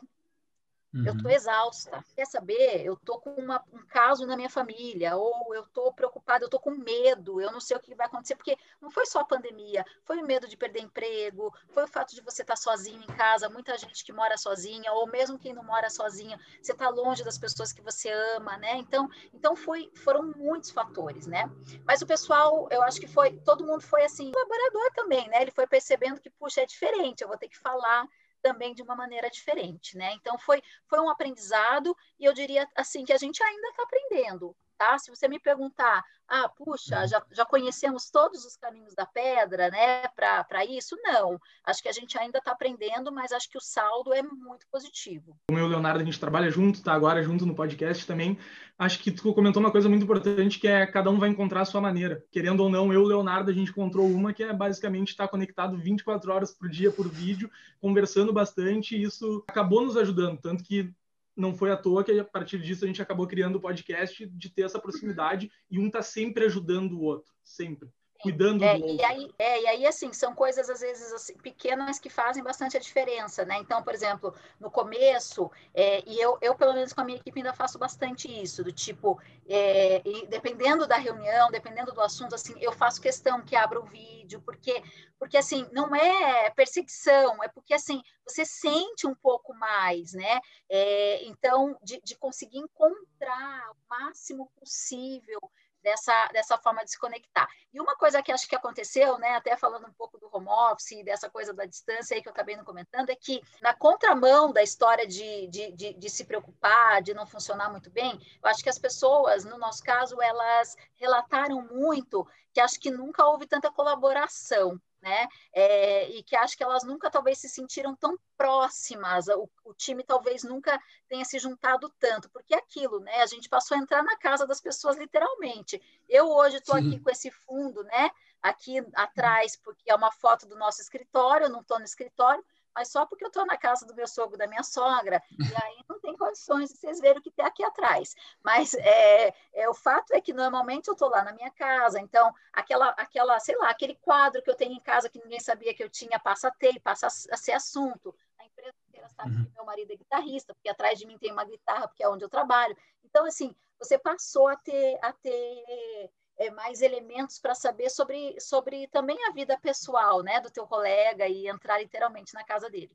Uhum. 0.92 1.06
Eu 1.06 1.14
estou 1.14 1.30
exausta. 1.30 2.04
Quer 2.16 2.26
saber? 2.26 2.84
Eu 2.84 2.94
estou 2.94 3.20
com 3.20 3.30
uma, 3.34 3.62
um 3.72 3.78
caso 3.86 4.26
na 4.26 4.36
minha 4.36 4.50
família, 4.50 5.16
ou 5.16 5.54
eu 5.54 5.62
estou 5.62 5.92
preocupada, 5.92 6.44
eu 6.44 6.46
estou 6.46 6.58
com 6.58 6.70
medo, 6.70 7.40
eu 7.40 7.52
não 7.52 7.60
sei 7.60 7.76
o 7.76 7.80
que 7.80 7.94
vai 7.94 8.06
acontecer, 8.06 8.34
porque 8.34 8.56
não 8.80 8.90
foi 8.90 9.06
só 9.06 9.20
a 9.20 9.24
pandemia, 9.24 9.84
foi 10.04 10.18
o 10.18 10.26
medo 10.26 10.48
de 10.48 10.56
perder 10.56 10.82
emprego, 10.82 11.54
foi 11.70 11.84
o 11.84 11.88
fato 11.88 12.14
de 12.14 12.20
você 12.20 12.42
estar 12.42 12.54
tá 12.54 12.60
sozinho 12.60 13.02
em 13.02 13.16
casa, 13.16 13.48
muita 13.48 13.78
gente 13.78 14.04
que 14.04 14.12
mora 14.12 14.36
sozinha, 14.36 14.92
ou 14.92 15.06
mesmo 15.06 15.38
quem 15.38 15.52
não 15.52 15.62
mora 15.62 15.88
sozinha, 15.88 16.38
você 16.60 16.72
está 16.72 16.88
longe 16.88 17.22
das 17.22 17.38
pessoas 17.38 17.72
que 17.72 17.82
você 17.82 18.10
ama, 18.36 18.56
né? 18.56 18.76
Então, 18.76 19.08
então 19.32 19.54
foi, 19.54 19.90
foram 19.94 20.22
muitos 20.36 20.70
fatores, 20.70 21.26
né? 21.26 21.48
Mas 21.84 22.02
o 22.02 22.06
pessoal, 22.06 22.68
eu 22.70 22.82
acho 22.82 23.00
que 23.00 23.06
foi, 23.06 23.36
todo 23.38 23.64
mundo 23.64 23.82
foi 23.82 24.04
assim, 24.04 24.32
colaborador 24.32 24.90
também, 24.94 25.28
né? 25.28 25.42
Ele 25.42 25.52
foi 25.52 25.66
percebendo 25.66 26.20
que, 26.20 26.30
puxa, 26.30 26.62
é 26.62 26.66
diferente, 26.66 27.22
eu 27.22 27.28
vou 27.28 27.38
ter 27.38 27.48
que 27.48 27.58
falar 27.58 28.06
também 28.42 28.74
de 28.74 28.82
uma 28.82 28.96
maneira 28.96 29.30
diferente, 29.30 29.96
né? 29.96 30.12
Então 30.14 30.38
foi 30.38 30.62
foi 30.88 31.00
um 31.00 31.10
aprendizado 31.10 31.96
e 32.18 32.24
eu 32.24 32.32
diria 32.34 32.68
assim 32.74 33.04
que 33.04 33.12
a 33.12 33.18
gente 33.18 33.42
ainda 33.42 33.68
está 33.68 33.82
aprendendo. 33.82 34.56
Tá? 34.80 34.98
Se 34.98 35.10
você 35.10 35.28
me 35.28 35.38
perguntar, 35.38 36.02
ah, 36.26 36.48
puxa, 36.48 37.02
uhum. 37.02 37.06
já, 37.06 37.22
já 37.30 37.44
conhecemos 37.44 38.10
todos 38.10 38.46
os 38.46 38.56
caminhos 38.56 38.94
da 38.94 39.04
pedra, 39.04 39.68
né, 39.68 40.08
para 40.16 40.64
isso? 40.64 40.96
Não. 41.02 41.38
Acho 41.62 41.82
que 41.82 41.88
a 41.88 41.92
gente 41.92 42.18
ainda 42.18 42.38
está 42.38 42.52
aprendendo, 42.52 43.12
mas 43.12 43.30
acho 43.30 43.50
que 43.50 43.58
o 43.58 43.60
saldo 43.60 44.14
é 44.14 44.22
muito 44.22 44.66
positivo. 44.72 45.36
Como 45.48 45.58
eu 45.58 45.66
e 45.66 45.68
o 45.68 45.70
Leonardo, 45.70 46.00
a 46.00 46.04
gente 46.04 46.18
trabalha 46.18 46.50
junto, 46.50 46.82
tá 46.82 46.94
agora 46.94 47.22
junto 47.22 47.44
no 47.44 47.54
podcast 47.54 48.06
também. 48.06 48.38
Acho 48.78 49.00
que 49.00 49.10
tu 49.10 49.34
comentou 49.34 49.60
uma 49.60 49.70
coisa 49.70 49.86
muito 49.86 50.04
importante, 50.04 50.58
que 50.58 50.66
é 50.66 50.86
cada 50.86 51.10
um 51.10 51.18
vai 51.18 51.28
encontrar 51.28 51.60
a 51.60 51.66
sua 51.66 51.82
maneira. 51.82 52.24
Querendo 52.32 52.60
ou 52.60 52.70
não, 52.70 52.90
eu 52.90 53.02
e 53.02 53.04
o 53.04 53.06
Leonardo, 53.06 53.50
a 53.50 53.54
gente 53.54 53.70
encontrou 53.70 54.06
uma 54.06 54.32
que 54.32 54.42
é 54.42 54.50
basicamente 54.54 55.10
estar 55.10 55.24
tá 55.24 55.30
conectado 55.30 55.76
24 55.76 56.32
horas 56.32 56.54
por 56.54 56.70
dia 56.70 56.90
por 56.90 57.06
vídeo, 57.06 57.50
conversando 57.82 58.32
bastante, 58.32 58.96
e 58.96 59.02
isso 59.02 59.44
acabou 59.46 59.84
nos 59.84 59.98
ajudando, 59.98 60.38
tanto 60.40 60.64
que 60.64 60.90
não 61.36 61.54
foi 61.54 61.70
à 61.70 61.76
toa 61.76 62.04
que 62.04 62.18
a 62.18 62.24
partir 62.24 62.60
disso 62.60 62.84
a 62.84 62.86
gente 62.86 63.02
acabou 63.02 63.26
criando 63.26 63.56
o 63.56 63.60
podcast 63.60 64.26
de 64.26 64.50
ter 64.50 64.62
essa 64.62 64.80
proximidade 64.80 65.50
e 65.70 65.78
um 65.78 65.90
tá 65.90 66.02
sempre 66.02 66.44
ajudando 66.44 66.92
o 66.92 67.02
outro, 67.02 67.32
sempre 67.42 67.90
cuidando 68.20 68.64
é, 68.64 68.76
do 68.76 68.84
outro. 68.84 68.96
E 68.96 69.04
aí, 69.04 69.30
é, 69.38 69.62
e 69.62 69.66
aí, 69.66 69.86
assim, 69.86 70.12
são 70.12 70.34
coisas, 70.34 70.68
às 70.68 70.80
vezes, 70.80 71.12
assim, 71.12 71.34
pequenas 71.34 71.98
que 71.98 72.10
fazem 72.10 72.42
bastante 72.42 72.76
a 72.76 72.80
diferença, 72.80 73.44
né? 73.44 73.58
Então, 73.58 73.82
por 73.82 73.94
exemplo, 73.94 74.34
no 74.58 74.70
começo, 74.70 75.50
é, 75.74 76.02
e 76.06 76.20
eu, 76.20 76.38
eu, 76.40 76.54
pelo 76.54 76.74
menos 76.74 76.92
com 76.92 77.00
a 77.00 77.04
minha 77.04 77.18
equipe, 77.18 77.38
ainda 77.38 77.52
faço 77.52 77.78
bastante 77.78 78.28
isso, 78.28 78.62
do 78.62 78.72
tipo, 78.72 79.20
é, 79.48 80.02
dependendo 80.28 80.86
da 80.86 80.96
reunião, 80.96 81.50
dependendo 81.50 81.92
do 81.92 82.00
assunto, 82.00 82.34
assim, 82.34 82.54
eu 82.60 82.72
faço 82.72 83.00
questão 83.00 83.42
que 83.42 83.56
abra 83.56 83.80
o 83.80 83.86
vídeo, 83.86 84.40
porque, 84.42 84.82
porque 85.18 85.36
assim, 85.36 85.66
não 85.72 85.94
é 85.94 86.50
perseguição, 86.50 87.42
é 87.42 87.48
porque, 87.48 87.74
assim, 87.74 88.02
você 88.26 88.44
sente 88.44 89.06
um 89.06 89.14
pouco 89.14 89.54
mais, 89.54 90.12
né? 90.12 90.40
É, 90.68 91.24
então, 91.24 91.76
de, 91.82 92.00
de 92.02 92.16
conseguir 92.16 92.58
encontrar 92.58 93.70
o 93.72 93.76
máximo 93.88 94.50
possível 94.58 95.40
dessa, 95.82 96.28
dessa 96.32 96.58
forma 96.58 96.84
de 96.84 96.90
se 96.90 96.98
conectar. 96.98 97.48
E 97.72 97.80
uma 97.80 97.96
coisa 97.96 98.22
que 98.22 98.32
acho 98.32 98.48
que 98.48 98.56
aconteceu, 98.56 99.18
né, 99.18 99.36
até 99.36 99.56
falando 99.56 99.86
um 99.86 99.92
pouco 99.92 100.18
do 100.18 100.28
home 100.32 100.48
office, 100.48 101.04
dessa 101.04 101.30
coisa 101.30 101.52
da 101.52 101.64
distância 101.64 102.14
aí 102.14 102.22
que 102.22 102.28
eu 102.28 102.32
acabei 102.32 102.56
não 102.56 102.64
comentando, 102.64 103.10
é 103.10 103.16
que 103.16 103.40
na 103.62 103.74
contramão 103.74 104.52
da 104.52 104.62
história 104.62 105.06
de, 105.06 105.46
de, 105.48 105.72
de, 105.72 105.94
de 105.94 106.10
se 106.10 106.24
preocupar, 106.24 107.02
de 107.02 107.14
não 107.14 107.26
funcionar 107.26 107.70
muito 107.70 107.90
bem, 107.90 108.18
eu 108.42 108.50
acho 108.50 108.62
que 108.62 108.70
as 108.70 108.78
pessoas, 108.78 109.44
no 109.44 109.58
nosso 109.58 109.82
caso, 109.82 110.20
elas 110.20 110.76
relataram 110.96 111.62
muito 111.62 112.26
que 112.52 112.60
acho 112.60 112.80
que 112.80 112.90
nunca 112.90 113.24
houve 113.26 113.46
tanta 113.46 113.70
colaboração 113.70 114.80
né? 115.02 115.26
É, 115.52 116.08
e 116.10 116.22
que 116.22 116.36
acho 116.36 116.56
que 116.56 116.62
elas 116.62 116.84
nunca 116.84 117.10
talvez 117.10 117.38
se 117.38 117.48
sentiram 117.48 117.94
tão 117.96 118.18
próximas, 118.36 119.28
o, 119.28 119.48
o, 119.64 119.74
time 119.74 120.02
talvez 120.02 120.42
nunca 120.42 120.80
tenha 121.08 121.24
se 121.24 121.38
juntado 121.38 121.92
tanto, 121.98 122.28
porque 122.30 122.54
é 122.54 122.58
aquilo, 122.58 123.00
né? 123.00 123.22
A 123.22 123.26
gente 123.26 123.48
passou 123.48 123.76
a 123.76 123.80
entrar 123.80 124.02
na 124.02 124.16
casa 124.16 124.46
das 124.46 124.60
pessoas 124.60 124.96
literalmente. 124.96 125.80
Eu 126.08 126.28
hoje 126.28 126.56
estou 126.56 126.76
aqui 126.76 126.98
com 126.98 127.10
esse 127.10 127.30
fundo, 127.30 127.82
né? 127.84 128.10
Aqui 128.42 128.78
atrás, 128.94 129.56
porque 129.56 129.90
é 129.90 129.94
uma 129.94 130.10
foto 130.10 130.46
do 130.46 130.56
nosso 130.56 130.80
escritório, 130.80 131.46
eu 131.46 131.50
não 131.50 131.60
estou 131.60 131.78
no 131.78 131.84
escritório, 131.84 132.44
mas 132.74 132.90
só 132.90 133.06
porque 133.06 133.24
eu 133.24 133.28
estou 133.28 133.46
na 133.46 133.56
casa 133.56 133.86
do 133.86 133.94
meu 133.94 134.06
sogro, 134.06 134.36
da 134.36 134.46
minha 134.46 134.62
sogra, 134.62 135.22
e 135.38 135.64
aí 135.64 135.84
não 135.88 136.00
tem 136.00 136.16
condições 136.16 136.70
de 136.70 136.76
vocês 136.76 137.00
verem 137.00 137.18
o 137.18 137.22
que 137.22 137.30
tem 137.30 137.44
aqui 137.44 137.64
atrás. 137.64 138.14
Mas 138.42 138.74
é, 138.74 139.34
é 139.52 139.68
o 139.68 139.74
fato 139.74 140.12
é 140.12 140.20
que 140.20 140.32
normalmente 140.32 140.88
eu 140.88 140.92
estou 140.92 141.08
lá 141.08 141.22
na 141.22 141.32
minha 141.32 141.50
casa, 141.50 142.00
então 142.00 142.32
aquela, 142.52 142.88
aquela, 142.90 143.38
sei 143.40 143.56
lá, 143.56 143.70
aquele 143.70 143.94
quadro 143.96 144.42
que 144.42 144.50
eu 144.50 144.56
tenho 144.56 144.72
em 144.72 144.80
casa 144.80 145.08
que 145.08 145.22
ninguém 145.22 145.40
sabia 145.40 145.74
que 145.74 145.82
eu 145.82 145.90
tinha 145.90 146.18
passa 146.18 146.48
a 146.48 146.50
ter, 146.50 146.78
passa 146.80 147.06
a 147.06 147.36
ser 147.36 147.52
assunto. 147.52 148.14
A 148.38 148.44
empresa 148.44 148.76
inteira 148.88 149.08
sabe 149.08 149.36
uhum. 149.36 149.44
que 149.44 149.54
meu 149.54 149.64
marido 149.64 149.92
é 149.92 149.96
guitarrista, 149.96 150.54
porque 150.54 150.68
atrás 150.68 150.98
de 150.98 151.06
mim 151.06 151.18
tem 151.18 151.32
uma 151.32 151.44
guitarra, 151.44 151.88
porque 151.88 152.02
é 152.02 152.08
onde 152.08 152.24
eu 152.24 152.28
trabalho. 152.28 152.76
Então, 153.04 153.26
assim, 153.26 153.54
você 153.78 153.98
passou 153.98 154.46
a 154.46 154.56
ter, 154.56 154.98
a 155.02 155.12
ter 155.12 156.10
é, 156.40 156.50
mais 156.50 156.80
elementos 156.80 157.38
para 157.38 157.54
saber 157.54 157.90
sobre, 157.90 158.34
sobre 158.40 158.88
também 158.88 159.18
a 159.28 159.32
vida 159.32 159.58
pessoal 159.60 160.22
né, 160.22 160.40
do 160.40 160.50
teu 160.50 160.66
colega 160.66 161.28
e 161.28 161.46
entrar 161.46 161.78
literalmente 161.78 162.32
na 162.32 162.42
casa 162.42 162.70
dele. 162.70 162.90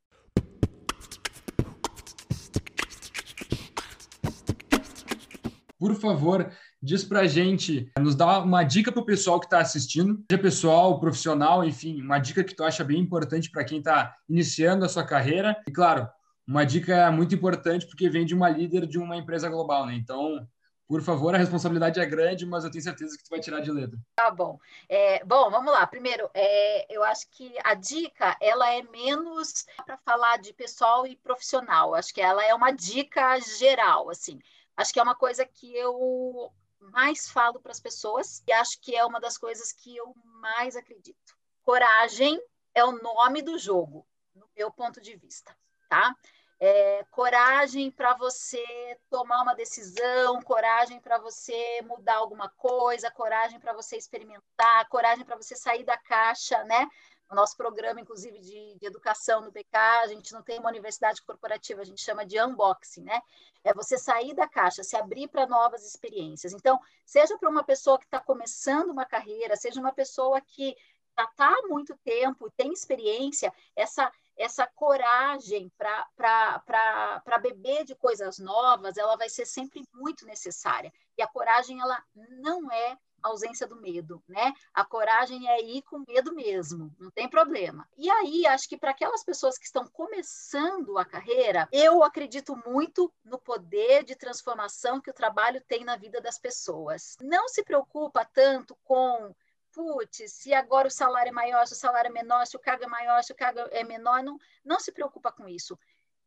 Por 5.77 5.93
favor, 5.93 6.51
diz 6.81 7.03
pra 7.03 7.27
gente, 7.27 7.91
nos 7.99 8.15
dá 8.15 8.39
uma 8.39 8.63
dica 8.63 8.91
pro 8.91 9.05
pessoal 9.05 9.39
que 9.39 9.45
está 9.45 9.59
assistindo, 9.59 10.23
seja 10.31 10.41
pessoal, 10.41 10.99
profissional, 10.99 11.63
enfim, 11.63 12.01
uma 12.01 12.17
dica 12.17 12.43
que 12.43 12.55
tu 12.55 12.63
acha 12.63 12.83
bem 12.83 12.99
importante 12.99 13.51
para 13.51 13.63
quem 13.63 13.77
está 13.77 14.15
iniciando 14.27 14.83
a 14.83 14.89
sua 14.89 15.03
carreira. 15.03 15.55
E 15.67 15.71
claro, 15.71 16.09
uma 16.47 16.65
dica 16.65 17.11
muito 17.11 17.35
importante 17.35 17.85
porque 17.85 18.09
vem 18.09 18.25
de 18.25 18.33
uma 18.33 18.49
líder 18.49 18.87
de 18.87 18.97
uma 18.97 19.17
empresa 19.17 19.47
global, 19.49 19.85
né? 19.85 19.93
Então, 19.93 20.47
por 20.87 21.01
favor, 21.01 21.33
a 21.33 21.37
responsabilidade 21.37 21.99
é 21.99 22.05
grande, 22.05 22.45
mas 22.45 22.63
eu 22.63 22.71
tenho 22.71 22.83
certeza 22.83 23.17
que 23.17 23.23
tu 23.23 23.29
vai 23.29 23.39
tirar 23.39 23.59
de 23.59 23.71
letra. 23.71 23.97
Tá 24.15 24.29
bom. 24.29 24.59
É, 24.87 25.23
bom, 25.25 25.49
vamos 25.49 25.71
lá. 25.71 25.85
Primeiro, 25.87 26.29
é, 26.33 26.85
eu 26.93 27.03
acho 27.03 27.27
que 27.31 27.55
a 27.63 27.73
dica 27.73 28.37
ela 28.39 28.71
é 28.71 28.83
menos 28.83 29.65
para 29.85 29.97
falar 29.97 30.37
de 30.37 30.53
pessoal 30.53 31.07
e 31.07 31.15
profissional. 31.15 31.95
Acho 31.95 32.13
que 32.13 32.21
ela 32.21 32.43
é 32.45 32.53
uma 32.53 32.71
dica 32.71 33.39
geral, 33.39 34.09
assim. 34.09 34.39
Acho 34.77 34.93
que 34.93 34.99
é 34.99 35.03
uma 35.03 35.15
coisa 35.15 35.45
que 35.45 35.75
eu 35.75 36.51
mais 36.79 37.29
falo 37.29 37.59
para 37.59 37.71
as 37.71 37.79
pessoas 37.79 38.43
e 38.47 38.51
acho 38.51 38.79
que 38.79 38.95
é 38.95 39.03
uma 39.03 39.19
das 39.19 39.37
coisas 39.37 39.71
que 39.71 39.95
eu 39.95 40.13
mais 40.41 40.75
acredito. 40.75 41.35
Coragem 41.63 42.39
é 42.75 42.83
o 42.83 42.91
nome 42.91 43.41
do 43.41 43.57
jogo, 43.57 44.05
no 44.35 44.47
meu 44.55 44.71
ponto 44.71 45.01
de 45.01 45.15
vista, 45.15 45.57
tá? 45.89 46.15
É, 46.59 47.03
coragem 47.11 47.91
para 47.91 48.13
você 48.13 48.63
tomar 49.09 49.41
uma 49.41 49.53
decisão, 49.53 50.41
coragem 50.41 50.99
para 50.99 51.17
você 51.17 51.81
mudar 51.83 52.15
alguma 52.15 52.49
coisa, 52.49 53.11
coragem 53.11 53.59
para 53.59 53.73
você 53.73 53.97
experimentar, 53.97 54.87
coragem 54.89 55.25
para 55.25 55.35
você 55.35 55.55
sair 55.55 55.83
da 55.83 55.97
caixa, 55.97 56.63
né? 56.63 56.87
O 57.29 57.35
nosso 57.35 57.57
programa, 57.57 57.99
inclusive, 57.99 58.39
de, 58.39 58.75
de, 58.77 58.85
educação 58.85 59.41
no 59.41 59.51
BK, 59.51 59.75
a 60.03 60.07
gente 60.07 60.31
não 60.31 60.43
tem 60.43 60.59
uma 60.59 60.69
universidade 60.69 61.23
corporativa, 61.23 61.81
a 61.81 61.85
gente 61.85 62.01
chama 62.01 62.23
de 62.25 62.39
unboxing, 62.39 63.01
né? 63.01 63.19
É 63.63 63.73
você 63.73 63.97
sair 63.97 64.35
da 64.35 64.47
caixa, 64.47 64.83
se 64.83 64.95
abrir 64.95 65.27
para 65.27 65.47
novas 65.47 65.83
experiências. 65.83 66.53
Então, 66.53 66.79
seja 67.03 67.35
para 67.37 67.49
uma 67.49 67.63
pessoa 67.63 67.97
que 67.97 68.05
está 68.05 68.19
começando 68.19 68.91
uma 68.91 69.05
carreira, 69.05 69.55
seja 69.55 69.79
uma 69.79 69.91
pessoa 69.91 70.39
que 70.39 70.75
já 71.17 71.23
está 71.25 71.47
há 71.47 71.67
muito 71.67 71.97
tempo, 72.03 72.51
tem 72.51 72.71
experiência, 72.71 73.51
essa 73.75 74.11
essa 74.37 74.67
coragem 74.67 75.71
para 75.77 77.37
beber 77.41 77.85
de 77.85 77.95
coisas 77.95 78.39
novas, 78.39 78.97
ela 78.97 79.15
vai 79.15 79.29
ser 79.29 79.45
sempre 79.45 79.83
muito 79.93 80.25
necessária. 80.25 80.91
E 81.17 81.21
a 81.21 81.27
coragem, 81.27 81.79
ela 81.79 82.03
não 82.13 82.71
é 82.71 82.97
ausência 83.23 83.65
do 83.65 83.81
medo, 83.81 84.21
né? 84.27 84.53
A 84.71 84.85
coragem 84.85 85.49
é 85.49 85.59
ir 85.59 85.81
com 85.81 86.03
medo 86.07 86.31
mesmo, 86.35 86.93
não 86.99 87.09
tem 87.09 87.27
problema. 87.27 87.89
E 87.97 88.07
aí, 88.07 88.45
acho 88.45 88.69
que 88.69 88.77
para 88.77 88.91
aquelas 88.91 89.23
pessoas 89.23 89.57
que 89.57 89.65
estão 89.65 89.87
começando 89.87 90.95
a 90.95 91.03
carreira, 91.03 91.67
eu 91.71 92.03
acredito 92.03 92.55
muito 92.67 93.11
no 93.23 93.39
poder 93.39 94.03
de 94.03 94.15
transformação 94.15 95.01
que 95.01 95.09
o 95.09 95.13
trabalho 95.13 95.59
tem 95.67 95.83
na 95.83 95.95
vida 95.95 96.21
das 96.21 96.37
pessoas. 96.37 97.17
Não 97.19 97.47
se 97.47 97.63
preocupa 97.63 98.23
tanto 98.31 98.77
com 98.83 99.33
putz, 99.75 100.31
se 100.31 100.53
agora 100.53 100.87
o 100.87 100.91
salário 100.91 101.29
é 101.29 101.33
maior, 101.33 101.67
se 101.67 101.73
o 101.73 101.75
salário 101.75 102.09
é 102.09 102.11
menor, 102.11 102.47
se 102.47 102.55
o 102.55 102.59
cargo 102.59 102.85
é 102.85 102.87
maior, 102.87 103.21
se 103.21 103.33
o 103.33 103.35
cargo 103.35 103.59
é 103.71 103.83
menor, 103.83 104.23
não, 104.23 104.39
não 104.63 104.79
se 104.79 104.91
preocupa 104.91 105.33
com 105.33 105.47
isso. 105.49 105.77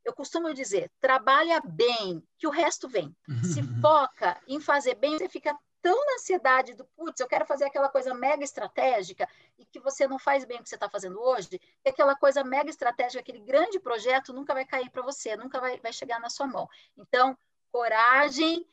Eu 0.04 0.12
costumo 0.12 0.52
dizer, 0.52 0.92
trabalha 1.00 1.60
bem, 1.64 2.22
que 2.36 2.46
o 2.46 2.50
resto 2.50 2.88
vem. 2.88 3.14
Se 3.42 3.62
foca 3.80 4.40
em 4.46 4.60
fazer 4.60 4.94
bem, 4.94 5.18
você 5.18 5.28
fica 5.28 5.58
tão 5.82 6.06
na 6.06 6.14
ansiedade 6.14 6.74
do 6.74 6.84
putz, 6.84 7.20
eu 7.20 7.28
quero 7.28 7.46
fazer 7.46 7.64
aquela 7.64 7.88
coisa 7.88 8.14
mega 8.14 8.42
estratégica 8.42 9.28
e 9.58 9.64
que 9.64 9.78
você 9.80 10.06
não 10.06 10.18
faz 10.18 10.44
bem 10.44 10.58
o 10.58 10.62
que 10.62 10.68
você 10.68 10.74
está 10.74 10.88
fazendo 10.88 11.20
hoje, 11.20 11.58
que 11.82 11.88
aquela 11.88 12.16
coisa 12.16 12.42
mega 12.42 12.70
estratégica, 12.70 13.20
aquele 13.20 13.40
grande 13.40 13.78
projeto 13.78 14.32
nunca 14.32 14.54
vai 14.54 14.64
cair 14.64 14.90
para 14.90 15.02
você, 15.02 15.36
nunca 15.36 15.60
vai, 15.60 15.78
vai 15.78 15.92
chegar 15.92 16.20
na 16.20 16.30
sua 16.30 16.46
mão. 16.46 16.68
Então, 16.96 17.36
coragem 17.70 18.66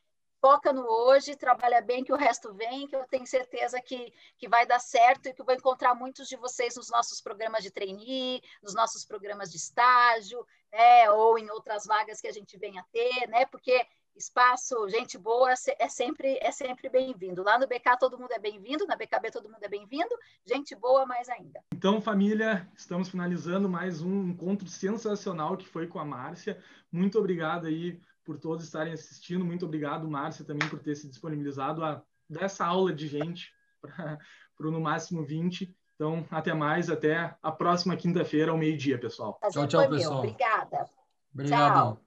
foca 0.45 0.71
no 0.71 0.85
hoje, 0.87 1.35
trabalha 1.35 1.81
bem, 1.81 2.03
que 2.03 2.13
o 2.13 2.15
resto 2.15 2.53
vem, 2.53 2.85
que 2.85 2.95
eu 2.95 3.03
tenho 3.05 3.25
certeza 3.25 3.81
que, 3.81 4.13
que 4.37 4.47
vai 4.47 4.63
dar 4.63 4.77
certo 4.77 5.25
e 5.27 5.33
que 5.33 5.41
eu 5.41 5.45
vou 5.45 5.55
encontrar 5.55 5.95
muitos 5.95 6.27
de 6.27 6.35
vocês 6.35 6.75
nos 6.75 6.91
nossos 6.91 7.19
programas 7.19 7.63
de 7.63 7.71
trainee, 7.71 8.43
nos 8.61 8.75
nossos 8.75 9.03
programas 9.03 9.49
de 9.49 9.57
estágio, 9.57 10.45
né, 10.71 11.09
ou 11.09 11.39
em 11.39 11.49
outras 11.49 11.87
vagas 11.87 12.21
que 12.21 12.27
a 12.27 12.31
gente 12.31 12.59
venha 12.59 12.81
a 12.81 12.85
ter, 12.93 13.27
né, 13.27 13.47
porque 13.47 13.87
espaço, 14.15 14.87
gente 14.87 15.17
boa 15.17 15.51
é 15.79 15.89
sempre, 15.89 16.37
é 16.39 16.51
sempre 16.51 16.89
bem-vindo. 16.89 17.41
Lá 17.41 17.57
no 17.57 17.65
BK 17.65 17.97
todo 17.99 18.19
mundo 18.19 18.31
é 18.31 18.39
bem-vindo, 18.39 18.85
na 18.85 18.95
BKB 18.95 19.31
todo 19.31 19.49
mundo 19.49 19.63
é 19.63 19.67
bem-vindo, 19.67 20.15
gente 20.45 20.75
boa 20.75 21.07
mais 21.07 21.27
ainda. 21.27 21.59
Então, 21.73 21.99
família, 21.99 22.69
estamos 22.77 23.09
finalizando 23.09 23.67
mais 23.67 24.03
um 24.03 24.27
encontro 24.27 24.67
sensacional 24.67 25.57
que 25.57 25.67
foi 25.67 25.87
com 25.87 25.97
a 25.97 26.05
Márcia. 26.05 26.63
Muito 26.91 27.17
obrigado 27.17 27.65
aí 27.65 27.99
por 28.25 28.37
todos 28.37 28.65
estarem 28.65 28.93
assistindo. 28.93 29.45
Muito 29.45 29.65
obrigado, 29.65 30.09
Márcia, 30.09 30.43
também 30.43 30.67
por 30.67 30.79
ter 30.79 30.95
se 30.95 31.07
disponibilizado 31.07 31.83
a 31.83 32.01
dar 32.29 32.43
essa 32.43 32.65
aula 32.65 32.91
de 32.91 33.07
gente 33.07 33.53
para 33.81 34.19
o 34.59 34.71
no 34.71 34.81
máximo 34.81 35.23
20. 35.23 35.73
Então, 35.95 36.25
até 36.29 36.53
mais, 36.53 36.89
até 36.89 37.37
a 37.41 37.51
próxima 37.51 37.95
quinta-feira, 37.95 38.51
ao 38.51 38.57
meio-dia, 38.57 38.97
pessoal. 38.97 39.39
Tchau, 39.49 39.67
tchau, 39.67 39.89
pessoal. 39.89 40.19
Obrigada. 40.19 40.89
Obrigado. 41.33 41.73
Tchau. 41.73 42.01